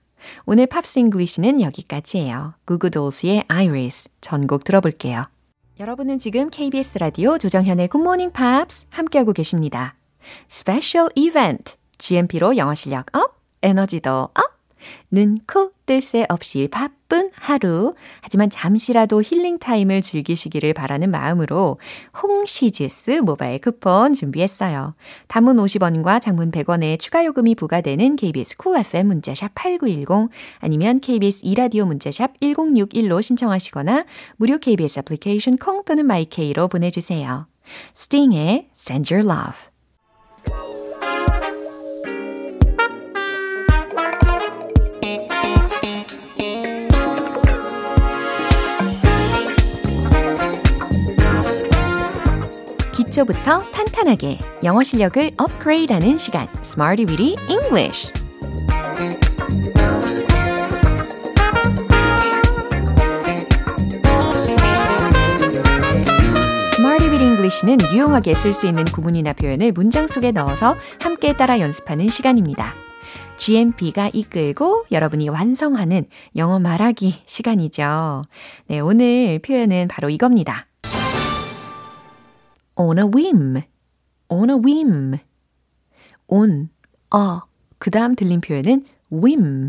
오늘 0.47 0.67
Pops 0.67 0.99
English는 0.99 1.61
여기까지예요. 1.61 2.55
구구돌스의 2.65 3.45
Iris 3.47 4.09
전곡 4.21 4.65
들어볼게요. 4.65 5.27
여러분은 5.79 6.19
지금 6.19 6.51
KBS 6.51 6.99
라디오 6.99 7.39
조정현의 7.39 7.87
굿모닝 7.87 8.33
팝스 8.33 8.87
함께하고 8.91 9.33
계십니다. 9.33 9.95
스페셜 10.49 11.09
이벤트 11.15 11.77
GMP로 11.99 12.57
영어 12.57 12.75
실력 12.75 13.17
up, 13.17 13.37
에너지도 13.63 14.11
up! 14.11 14.60
눈코 15.11 15.73
뜰 15.87 16.01
새 16.01 16.25
없이 16.29 16.69
바쁜 16.71 17.31
하루. 17.35 17.95
하지만 18.21 18.49
잠시라도 18.49 19.23
힐링 19.23 19.59
타임을 19.59 20.03
즐기시기를 20.03 20.73
바라는 20.73 21.11
마음으로 21.11 21.79
홍시주스 22.23 23.21
모바일 23.23 23.61
쿠폰 23.61 24.15
준비했어요. 24.15 24.95
단문 25.29 25.57
50원과 25.57 26.23
장문 26.23 26.51
100원의 26.51 26.99
추가 26.99 27.25
요금이 27.25 27.55
부과되는 27.57 28.17
KBS 28.17 28.57
쿨 28.57 28.79
FM 28.79 29.09
문자샵 29.09 29.53
8910 29.55 30.31
아니면 30.59 31.01
KBS 31.01 31.41
이라디오 31.43 31.87
문자샵 31.87 32.39
1061로 32.41 33.21
신청하시거나 33.21 34.05
무료 34.37 34.59
KBS 34.59 35.01
애플리케이션 35.01 35.57
콩 35.57 35.85
또는 35.85 36.07
마이케이로 36.07 36.69
보내주세요. 36.69 37.47
스팅의 37.95 38.69
Send 38.75 39.13
Your 39.13 39.29
Love 39.29 40.80
기초부터 53.11 53.59
탄탄하게 53.73 54.39
영어 54.63 54.85
실력을 54.85 55.33
업그레이드하는 55.37 56.17
시간 56.17 56.47
Smarty 56.63 57.07
Weedy 57.09 57.37
English 57.49 58.13
English는 67.21 67.79
유용하게 67.93 68.35
쓸 68.35 68.55
수 68.55 68.67
있는 68.67 68.85
구문이나 68.85 69.33
표현을 69.33 69.73
문장 69.73 70.07
속에 70.07 70.31
넣어서 70.33 70.75
함께 71.03 71.37
따라 71.37 71.59
연습하는 71.59 72.09
시간입니다. 72.09 72.75
GMP가 73.37 74.11
이끌고 74.13 74.85
여러분이 74.93 75.29
완성하는 75.29 76.07
영어 76.37 76.59
말하기 76.59 77.15
시간이죠. 77.27 78.23
네, 78.69 78.81
오늘 78.81 79.41
표현은 79.41 79.89
바로 79.89 80.11
이겁니다. 80.11 80.70
On 82.81 82.99
a 82.99 83.05
whim, 83.05 83.63
on 84.29 84.49
a 84.49 84.57
whim. 84.57 85.19
on, 86.29 86.71
어, 87.11 87.41
그 87.79 87.91
다음 87.91 88.15
들린 88.15 88.41
표현은 88.41 88.87
whim 89.13 89.69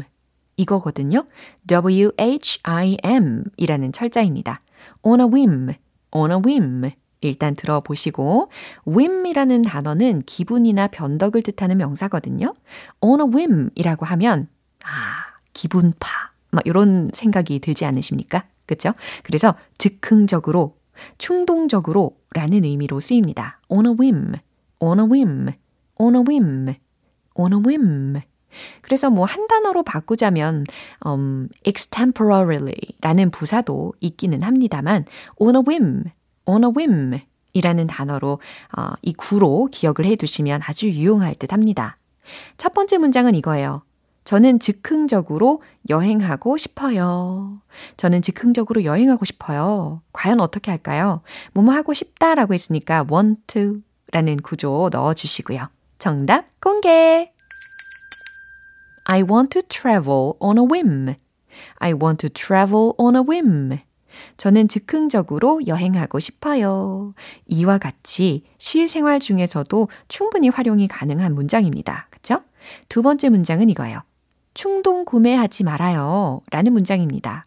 이거거든요. 0.56 1.26
W-H-I-M 1.68 3.44
이라는 3.58 3.92
철자입니다. 3.92 4.62
on 5.02 5.20
a 5.20 5.26
whim, 5.26 5.74
on 6.12 6.32
a 6.32 6.38
whim. 6.38 6.92
일단 7.20 7.56
들어보시고 7.56 8.50
whim이라는 8.88 9.62
단어는 9.62 10.24
기분이나 10.26 10.88
변덕을 10.88 11.44
뜻하는 11.44 11.78
명사거든요. 11.78 12.56
on 13.02 13.20
a 13.20 13.28
whim 13.28 13.70
이라고 13.76 14.06
하면 14.06 14.48
아, 14.84 15.38
기분파 15.54 16.10
막 16.52 16.66
이런 16.66 17.12
생각이 17.14 17.60
들지 17.60 17.86
않으십니까? 17.86 18.46
그렇죠? 18.66 18.94
그래서 19.24 19.54
즉흥적으로 19.78 20.81
충동적으로 21.18 22.18
라는 22.34 22.64
의미로 22.64 23.00
쓰입니다. 23.00 23.60
on 23.70 23.86
a 23.86 23.94
whim, 24.00 24.34
on 24.80 25.00
a 25.00 25.06
whim, 25.06 25.50
on 26.00 26.16
a 26.16 26.22
whim, 26.28 26.76
on 27.36 27.54
a 27.54 27.60
whim. 27.66 28.22
그래서 28.82 29.10
뭐 29.10 29.26
한 29.26 29.48
단어로 29.48 29.84
바꾸자면 29.84 30.66
um, 31.06 31.48
extemporarily 31.66 32.76
라는 33.00 33.32
부사도 33.32 33.94
있기는 34.02 34.42
합니다만 34.42 35.06
on 35.38 35.56
a 35.56 35.62
whim, 35.66 36.04
on 36.46 36.64
a 36.64 36.70
whim 36.76 37.20
이라는 37.54 37.88
단어로 37.88 38.40
어, 38.78 38.88
이 39.02 39.14
구로 39.14 39.68
기억을 39.72 40.06
해 40.06 40.16
두시면 40.16 40.62
아주 40.64 40.90
유용할 40.90 41.36
듯 41.36 41.54
합니다. 41.54 41.98
첫 42.58 42.74
번째 42.74 42.98
문장은 42.98 43.36
이거예요. 43.36 43.84
저는 44.24 44.60
즉흥적으로 44.60 45.62
여행하고 45.90 46.58
싶어요. 46.58 47.62
저는 47.98 48.22
즉흥적으로 48.22 48.84
여행하고 48.84 49.26
싶어요. 49.26 50.02
과연 50.14 50.40
어떻게 50.40 50.72
할까요? 50.72 51.22
뭐뭐 51.54 51.74
하고 51.74 51.94
싶다라고 51.94 52.54
했으니까 52.54 53.06
want 53.12 53.42
to 53.48 53.82
라는 54.12 54.38
구조 54.38 54.90
넣어 54.92 55.14
주시고요. 55.14 55.70
정답 55.98 56.46
공개! 56.60 57.32
I 59.06 59.24
want 59.24 59.60
to 59.60 59.62
travel 59.68 60.34
on 60.40 60.58
a 60.58 60.64
whim. 60.64 61.16
I 61.78 61.94
want 61.94 62.28
to 62.28 62.30
travel 62.30 62.94
on 62.98 63.16
a 63.16 63.22
whim. 63.28 63.80
저는 64.38 64.68
즉흥적으로 64.68 65.62
여행하고 65.68 66.20
싶어요. 66.20 67.14
이와 67.48 67.78
같이 67.78 68.44
실생활 68.58 69.20
중에서도 69.20 69.88
충분히 70.08 70.50
활용이 70.50 70.88
가능한 70.88 71.34
문장입니다. 71.34 72.08
그쵸? 72.10 72.42
두 72.90 73.02
번째 73.02 73.30
문장은 73.30 73.70
이거예요. 73.70 74.02
충동 74.54 75.06
구매하지 75.06 75.64
말아요. 75.64 76.42
라는 76.52 76.74
문장입니다. 76.74 77.46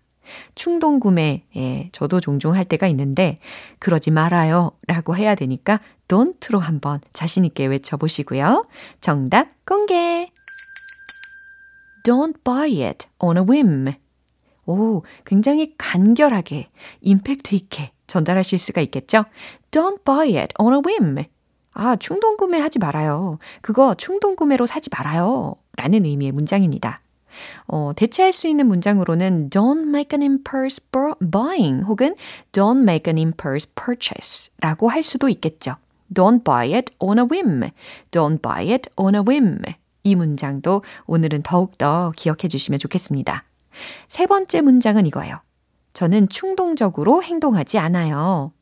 충동 0.54 1.00
구매, 1.00 1.44
예, 1.54 1.90
저도 1.92 2.20
종종 2.20 2.54
할 2.54 2.64
때가 2.64 2.86
있는데, 2.88 3.38
그러지 3.78 4.10
말아요. 4.10 4.72
라고 4.86 5.16
해야 5.16 5.34
되니까, 5.34 5.80
don't로 6.08 6.58
한번 6.58 7.00
자신있게 7.12 7.66
외쳐보시고요. 7.66 8.66
정답 9.00 9.48
공개! 9.66 10.30
Don't 12.04 12.42
buy 12.42 12.82
it 12.82 13.06
on 13.18 13.36
a 13.36 13.42
whim. 13.42 13.92
오, 14.66 15.02
굉장히 15.26 15.74
간결하게, 15.76 16.70
임팩트 17.00 17.54
있게 17.54 17.92
전달하실 18.06 18.58
수가 18.58 18.80
있겠죠? 18.82 19.24
Don't 19.70 20.04
buy 20.04 20.36
it 20.36 20.54
on 20.58 20.74
a 20.74 20.80
whim. 20.86 21.16
아, 21.72 21.96
충동 21.96 22.36
구매하지 22.36 22.78
말아요. 22.78 23.38
그거 23.60 23.94
충동 23.94 24.36
구매로 24.36 24.66
사지 24.66 24.88
말아요. 24.90 25.56
라는 25.84 26.06
의미의 26.06 26.32
문장입니다. 26.32 27.00
어, 27.66 27.92
대체할 27.94 28.32
수 28.32 28.48
있는 28.48 28.66
문장으로는 28.66 29.50
don't 29.50 29.88
make 29.88 30.18
an 30.18 30.22
impulse 30.22 30.82
buying 31.30 31.84
혹은 31.84 32.14
don't 32.52 32.82
make 32.82 33.12
an 33.12 33.18
impulse 33.18 33.70
purchase 33.74 34.50
라고 34.60 34.88
할 34.88 35.02
수도 35.02 35.28
있겠죠. 35.28 35.76
Don't 36.12 36.42
buy 36.42 36.72
it 36.72 36.94
on 36.98 37.18
a 37.18 37.24
whim. 37.30 37.70
Don't 38.10 38.40
buy 38.40 38.70
it 38.70 38.88
on 38.96 39.14
a 39.14 39.20
whim. 39.20 39.60
이 40.04 40.14
문장도 40.14 40.82
오늘은 41.06 41.42
더욱더 41.42 42.12
기억해 42.16 42.48
주시면 42.48 42.78
좋겠습니다. 42.78 43.44
세 44.08 44.26
번째 44.26 44.62
문장은 44.62 45.06
이거예요. 45.06 45.36
저는 45.92 46.28
충동적으로 46.30 47.22
행동하지 47.22 47.78
않아요. 47.78 48.52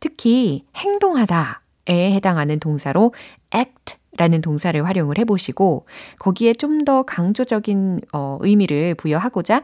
특히 0.00 0.64
행동하다에 0.76 2.12
해당하는 2.12 2.58
동사로 2.60 3.12
act 3.54 3.96
라는 4.18 4.40
동사를 4.42 4.84
활용을 4.86 5.18
해보시고 5.18 5.86
거기에 6.18 6.52
좀 6.54 6.84
더 6.84 7.02
강조적인 7.04 8.00
어, 8.12 8.38
의미를 8.40 8.94
부여하고자 8.96 9.62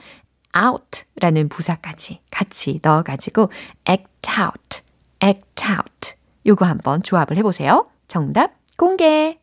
out 0.56 1.02
라는 1.16 1.48
부사까지 1.48 2.20
같이 2.30 2.78
넣어가지고 2.82 3.50
act 3.88 4.30
out, 4.40 4.82
act 5.22 5.64
out 5.68 6.14
요거 6.46 6.64
한번 6.64 7.02
조합을 7.02 7.36
해보세요. 7.36 7.88
정답 8.06 8.52
공개! 8.76 9.38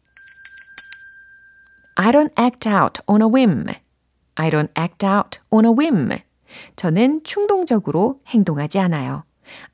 I 1.97 2.11
don't 2.11 2.31
act 2.39 2.67
out 2.67 3.01
on 3.07 3.21
a 3.21 3.27
whim. 3.27 3.65
I 4.35 4.49
don't 4.49 4.69
act 4.77 5.05
out 5.05 5.39
on 5.49 5.65
a 5.65 5.71
whim. 5.71 6.09
저는 6.75 7.23
충동적으로 7.23 8.21
행동하지 8.27 8.79
않아요. 8.79 9.23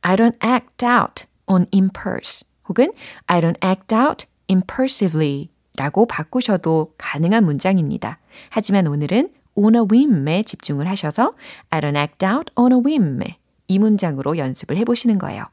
I 0.01 0.15
don't 0.15 0.37
act 0.43 0.85
out 0.85 1.25
on 1.45 1.67
impulse. 1.71 2.43
혹은 2.67 2.91
I 3.27 3.41
don't 3.41 3.57
act 3.63 3.95
out 3.95 4.25
impulsively 4.51 5.49
라고 5.77 6.05
바꾸셔도 6.05 6.93
가능한 6.97 7.45
문장입니다. 7.45 8.19
하지만 8.49 8.87
오늘은 8.87 9.31
on 9.55 9.75
a 9.75 9.81
whim에 9.89 10.43
집중을 10.43 10.87
하셔서 10.87 11.33
I 11.69 11.79
don't 11.79 11.97
act 11.97 12.25
out 12.25 12.51
on 12.55 12.71
a 12.73 12.79
whim 12.83 13.19
이 13.67 13.79
문장으로 13.79 14.37
연습을 14.37 14.77
해보시는 14.77 15.17
거예요. 15.17 15.45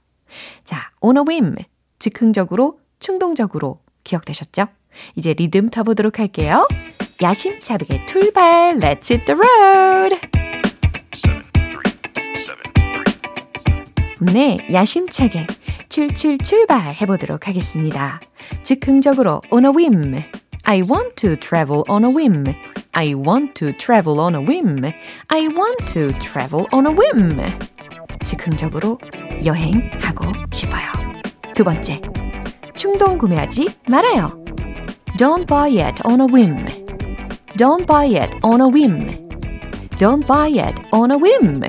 자, 0.64 0.90
on 1.00 1.16
a 1.16 1.22
whim 1.26 1.54
즉흥적으로 1.98 2.80
충동적으로 2.98 3.80
기억되셨죠? 4.04 4.66
이제 5.16 5.34
리듬 5.34 5.70
타보도록 5.70 6.18
할게요. 6.18 6.66
야심차게 7.22 8.06
출발 8.06 8.78
Let's 8.78 9.10
hit 9.10 9.24
the 9.24 9.38
road 9.38 10.16
네, 14.20 14.56
야심차게 14.72 15.46
출출 15.88 16.38
출발 16.38 16.92
해 16.94 17.06
보도록 17.06 17.46
하겠습니다. 17.46 18.18
즉흥적으로 18.64 19.40
on 19.52 19.64
a 19.64 19.70
whim. 19.70 20.22
I 20.64 20.82
want 20.82 21.14
to 21.16 21.36
travel 21.36 21.84
on 21.88 22.04
a 22.04 22.10
whim. 22.10 22.44
I 22.92 23.14
want 23.14 23.54
to 23.54 23.72
travel 23.76 24.18
on 24.18 24.34
a 24.34 24.40
whim. 24.40 24.92
I 25.28 25.46
want 25.46 25.86
to 25.92 26.08
travel 26.18 26.66
on 26.72 26.86
a 26.86 26.92
whim. 26.92 27.58
즉흥적으로 28.24 28.98
여행하고 29.44 30.26
싶어요. 30.50 30.86
두 31.54 31.62
번째, 31.62 32.02
충동 32.74 33.18
구매하지 33.18 33.68
말아요. 33.88 34.26
Don't 35.16 35.46
buy 35.46 35.78
it 35.78 36.02
on 36.04 36.20
a 36.20 36.26
whim. 36.26 36.56
Don't 37.56 37.86
buy 37.86 38.06
it 38.16 38.36
on 38.42 38.60
a 38.60 38.66
whim. 38.66 39.10
Don't 39.98 40.26
buy 40.26 40.50
it 40.50 40.82
on 40.92 41.12
a 41.12 41.16
whim. 41.16 41.62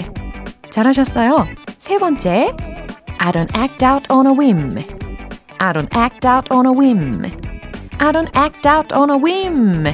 잘하셨어요. 0.72 1.48
세 1.89 1.99
번째, 1.99 2.55
I 3.19 3.33
don't 3.33 3.55
act 3.57 3.83
out 3.83 4.05
on 4.11 4.27
a 4.27 4.33
whim. 4.33 4.71
I 5.59 5.73
don't 5.73 5.89
act 5.95 6.27
out 6.27 6.51
on 6.51 6.67
a 6.67 6.73
whim. 6.73 7.25
I 7.99 8.13
don't 8.13 8.31
act 8.35 8.67
out 8.67 8.93
on 8.93 9.11
a 9.11 9.17
whim. 9.17 9.85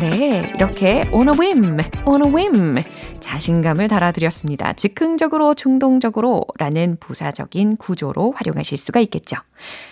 네, 0.00 0.40
이렇게 0.56 1.04
on 1.12 1.28
a 1.28 1.32
whim, 1.32 1.78
on 2.04 2.22
a 2.22 2.28
whim 2.28 2.82
자신감을 3.31 3.87
달아드렸습니다. 3.87 4.73
즉흥적으로, 4.73 5.53
충동적으로 5.53 6.43
라는 6.57 6.97
부사적인 6.99 7.77
구조로 7.77 8.33
활용하실 8.35 8.77
수가 8.77 8.99
있겠죠. 9.01 9.37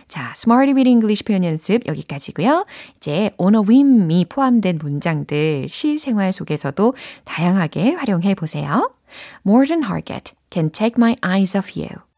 자, 0.10 0.34
Smarty 0.36 0.74
with 0.74 0.90
English 0.90 1.24
표현 1.24 1.46
연습 1.46 1.88
여기까지고요. 1.88 2.66
이제 2.98 3.32
on 3.38 3.56
a 3.56 3.62
whim이 3.62 4.26
포함된 4.26 4.78
문장들 4.82 5.68
실생활 5.70 6.34
속에서도 6.34 6.94
다양하게 7.24 7.94
활용해 7.94 8.36
보세요. 8.36 8.92
Morten 9.48 9.84
Hargett, 9.86 10.34
Can 10.52 10.70
Take 10.70 10.96
My 10.98 11.16
Eyes 11.24 11.56
Off 11.56 11.80
You. 11.80 12.09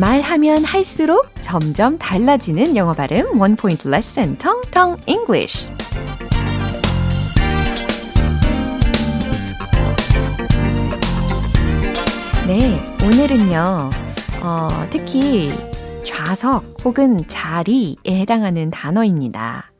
말하면 0.00 0.64
할수록 0.64 1.30
점점 1.42 1.98
달라지는 1.98 2.74
영어 2.74 2.94
발음 2.94 3.38
원 3.38 3.54
포인트 3.54 3.86
레슨 3.86 4.34
텅텅 4.38 4.96
English. 5.04 5.68
네, 12.46 12.82
오늘은요. 13.04 13.90
어, 14.42 14.68
특히 14.88 15.50
좌석 16.06 16.82
혹은 16.82 17.26
자리에 17.28 17.96
해당하는 18.08 18.70
단어입니다. 18.70 19.70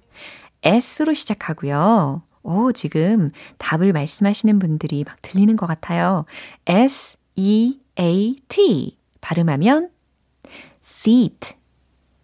S로 0.62 1.14
시작하고요. 1.14 2.22
오, 2.42 2.72
지금 2.72 3.30
답을 3.56 3.94
말씀하시는 3.94 4.58
분들이 4.58 5.02
막 5.02 5.16
들리는 5.22 5.56
것 5.56 5.66
같아요. 5.66 6.26
S, 6.66 7.16
E, 7.36 7.78
A, 7.98 8.36
T. 8.48 8.98
발음하면 9.22 9.88
seat, 10.90 11.54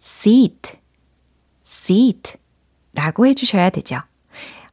seat, 0.03 0.73
seat 1.65 2.35
라고 2.95 3.27
해주셔야 3.27 3.71
되죠. 3.71 4.01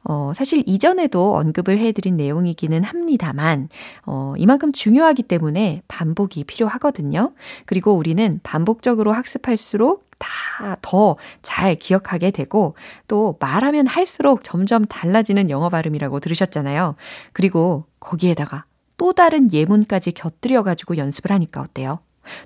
어, 0.06 0.32
사실 0.34 0.62
이전에도 0.66 1.36
언급을 1.36 1.78
해드린 1.78 2.16
내용이기는 2.16 2.82
합니다만, 2.84 3.70
어, 4.04 4.34
이만큼 4.36 4.72
중요하기 4.72 5.22
때문에 5.22 5.82
반복이 5.88 6.44
필요하거든요. 6.44 7.32
그리고 7.64 7.92
우리는 7.94 8.40
반복적으로 8.42 9.12
학습할수록 9.12 10.10
다 10.18 10.76
더 10.82 11.16
잘 11.42 11.74
기억하게 11.76 12.30
되고, 12.32 12.74
또 13.08 13.36
말하면 13.40 13.86
할수록 13.86 14.44
점점 14.44 14.84
달라지는 14.84 15.48
영어 15.50 15.70
발음이라고 15.70 16.20
들으셨잖아요. 16.20 16.96
그리고 17.32 17.86
거기에다가 18.00 18.64
또 18.98 19.12
다른 19.14 19.52
예문까지 19.52 20.12
곁들여가지고 20.12 20.98
연습을 20.98 21.32
하니까 21.32 21.62
어때요? 21.62 22.00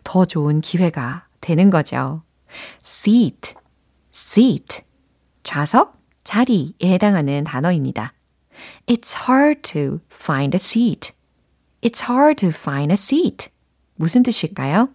더 0.05 0.25
좋은 0.25 0.61
기회가 0.61 1.28
되는 1.41 1.71
거죠. 1.71 2.23
seat, 2.83 3.55
seat. 4.13 4.83
좌석, 5.43 5.99
자리에 6.25 6.73
해당하는 6.83 7.45
단어입니다. 7.45 8.13
It's 8.87 9.29
hard 9.29 9.63
to 9.63 10.01
find 10.13 10.55
a 10.55 10.59
seat. 10.59 11.13
It's 11.81 12.11
hard 12.11 12.37
to 12.41 12.49
find 12.51 12.93
a 12.93 12.97
seat. 12.97 13.49
무슨 13.95 14.23
뜻일까요? 14.23 14.91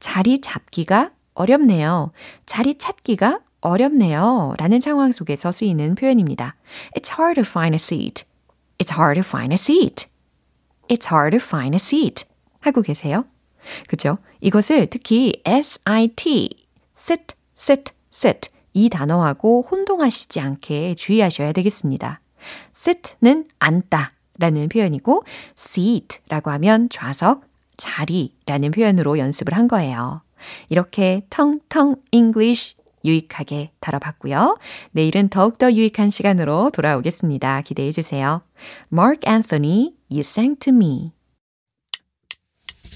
자리 0.00 0.40
잡기가 0.40 1.12
어렵네요. 1.34 2.12
자리 2.46 2.76
찾기가 2.76 3.40
어렵네요. 3.60 4.54
라는 4.58 4.80
상황 4.80 5.12
속에서 5.12 5.52
쓰이는 5.52 5.94
표현입니다. 5.94 6.56
It's 6.96 7.12
hard 7.18 7.40
to 7.40 7.48
find 7.48 7.74
a 7.74 7.78
seat. 7.78 8.24
It's 8.78 8.92
hard 8.92 9.20
to 9.20 9.26
find 9.26 9.52
a 9.52 9.58
seat. 9.58 10.06
It's 10.88 11.12
hard 11.12 11.36
to 11.36 11.44
find 11.44 11.74
a 11.74 11.80
seat. 11.80 12.24
하고 12.60 12.82
계세요? 12.82 13.24
그죠? 13.86 14.18
이것을 14.40 14.86
특히 14.88 15.42
sit, 15.46 16.54
sit, 16.96 17.34
sit, 17.56 17.92
sit 18.12 18.50
이 18.72 18.88
단어하고 18.88 19.62
혼동하시지 19.68 20.40
않게 20.40 20.94
주의하셔야 20.94 21.52
되겠습니다. 21.52 22.20
sit는 22.74 23.48
앉다 23.58 24.12
라는 24.38 24.68
표현이고 24.68 25.24
seat라고 25.56 26.50
하면 26.52 26.88
좌석, 26.88 27.42
자리라는 27.76 28.70
표현으로 28.70 29.18
연습을 29.18 29.54
한 29.54 29.68
거예요. 29.68 30.22
이렇게 30.68 31.22
텅텅 31.30 31.96
English 32.12 32.76
유익하게 33.04 33.70
다뤄봤고요. 33.80 34.58
내일은 34.92 35.28
더욱더 35.28 35.72
유익한 35.72 36.10
시간으로 36.10 36.70
돌아오겠습니다. 36.70 37.62
기대해 37.62 37.90
주세요. 37.92 38.42
Mark 38.92 39.20
Anthony, 39.28 39.94
You 40.10 40.20
Sang 40.20 40.58
to 40.60 40.72
Me. 40.72 41.17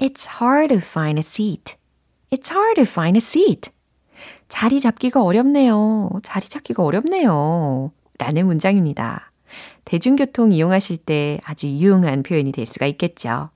It's 0.00 0.40
hard 0.40 0.74
to 0.74 0.78
find 0.78 1.18
a 1.18 1.22
seat. 1.22 1.76
It's 2.30 2.50
hard 2.50 2.76
to 2.76 2.84
find 2.84 3.16
a 3.16 3.20
seat. 3.20 3.70
자리 4.48 4.80
잡기가 4.80 5.22
어렵네요. 5.22 6.10
자리 6.22 6.48
잡기가 6.48 6.82
어렵네요. 6.82 7.92
라는 8.18 8.46
문장입니다. 8.46 9.30
대중교통 9.84 10.52
이용하실 10.52 10.96
때 10.98 11.38
아주 11.44 11.66
유용한 11.66 12.22
표현이 12.22 12.52
될 12.52 12.66
수가 12.66 12.86
있겠죠. 12.86 13.50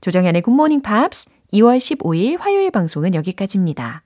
조정현의 0.00 0.42
굿모닝 0.42 0.82
팝스 0.82 1.28
2월 1.54 1.78
15일 1.78 2.38
화요일 2.38 2.70
방송은 2.70 3.14
여기까지입니다. 3.14 4.04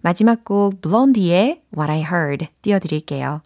마지막 0.00 0.44
곡 0.44 0.80
블론디의 0.80 1.62
What 1.76 1.92
I 1.92 1.98
Heard 2.00 2.48
띄워드릴게요. 2.62 3.42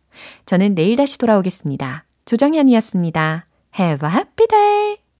저는 0.46 0.74
내일 0.74 0.96
다시 0.96 1.18
돌아오겠습니다. 1.18 2.04
조정현이었습니다. 2.24 3.46
Have 3.78 4.08
a 4.08 4.14
happy 4.14 4.46
day! 4.48 5.03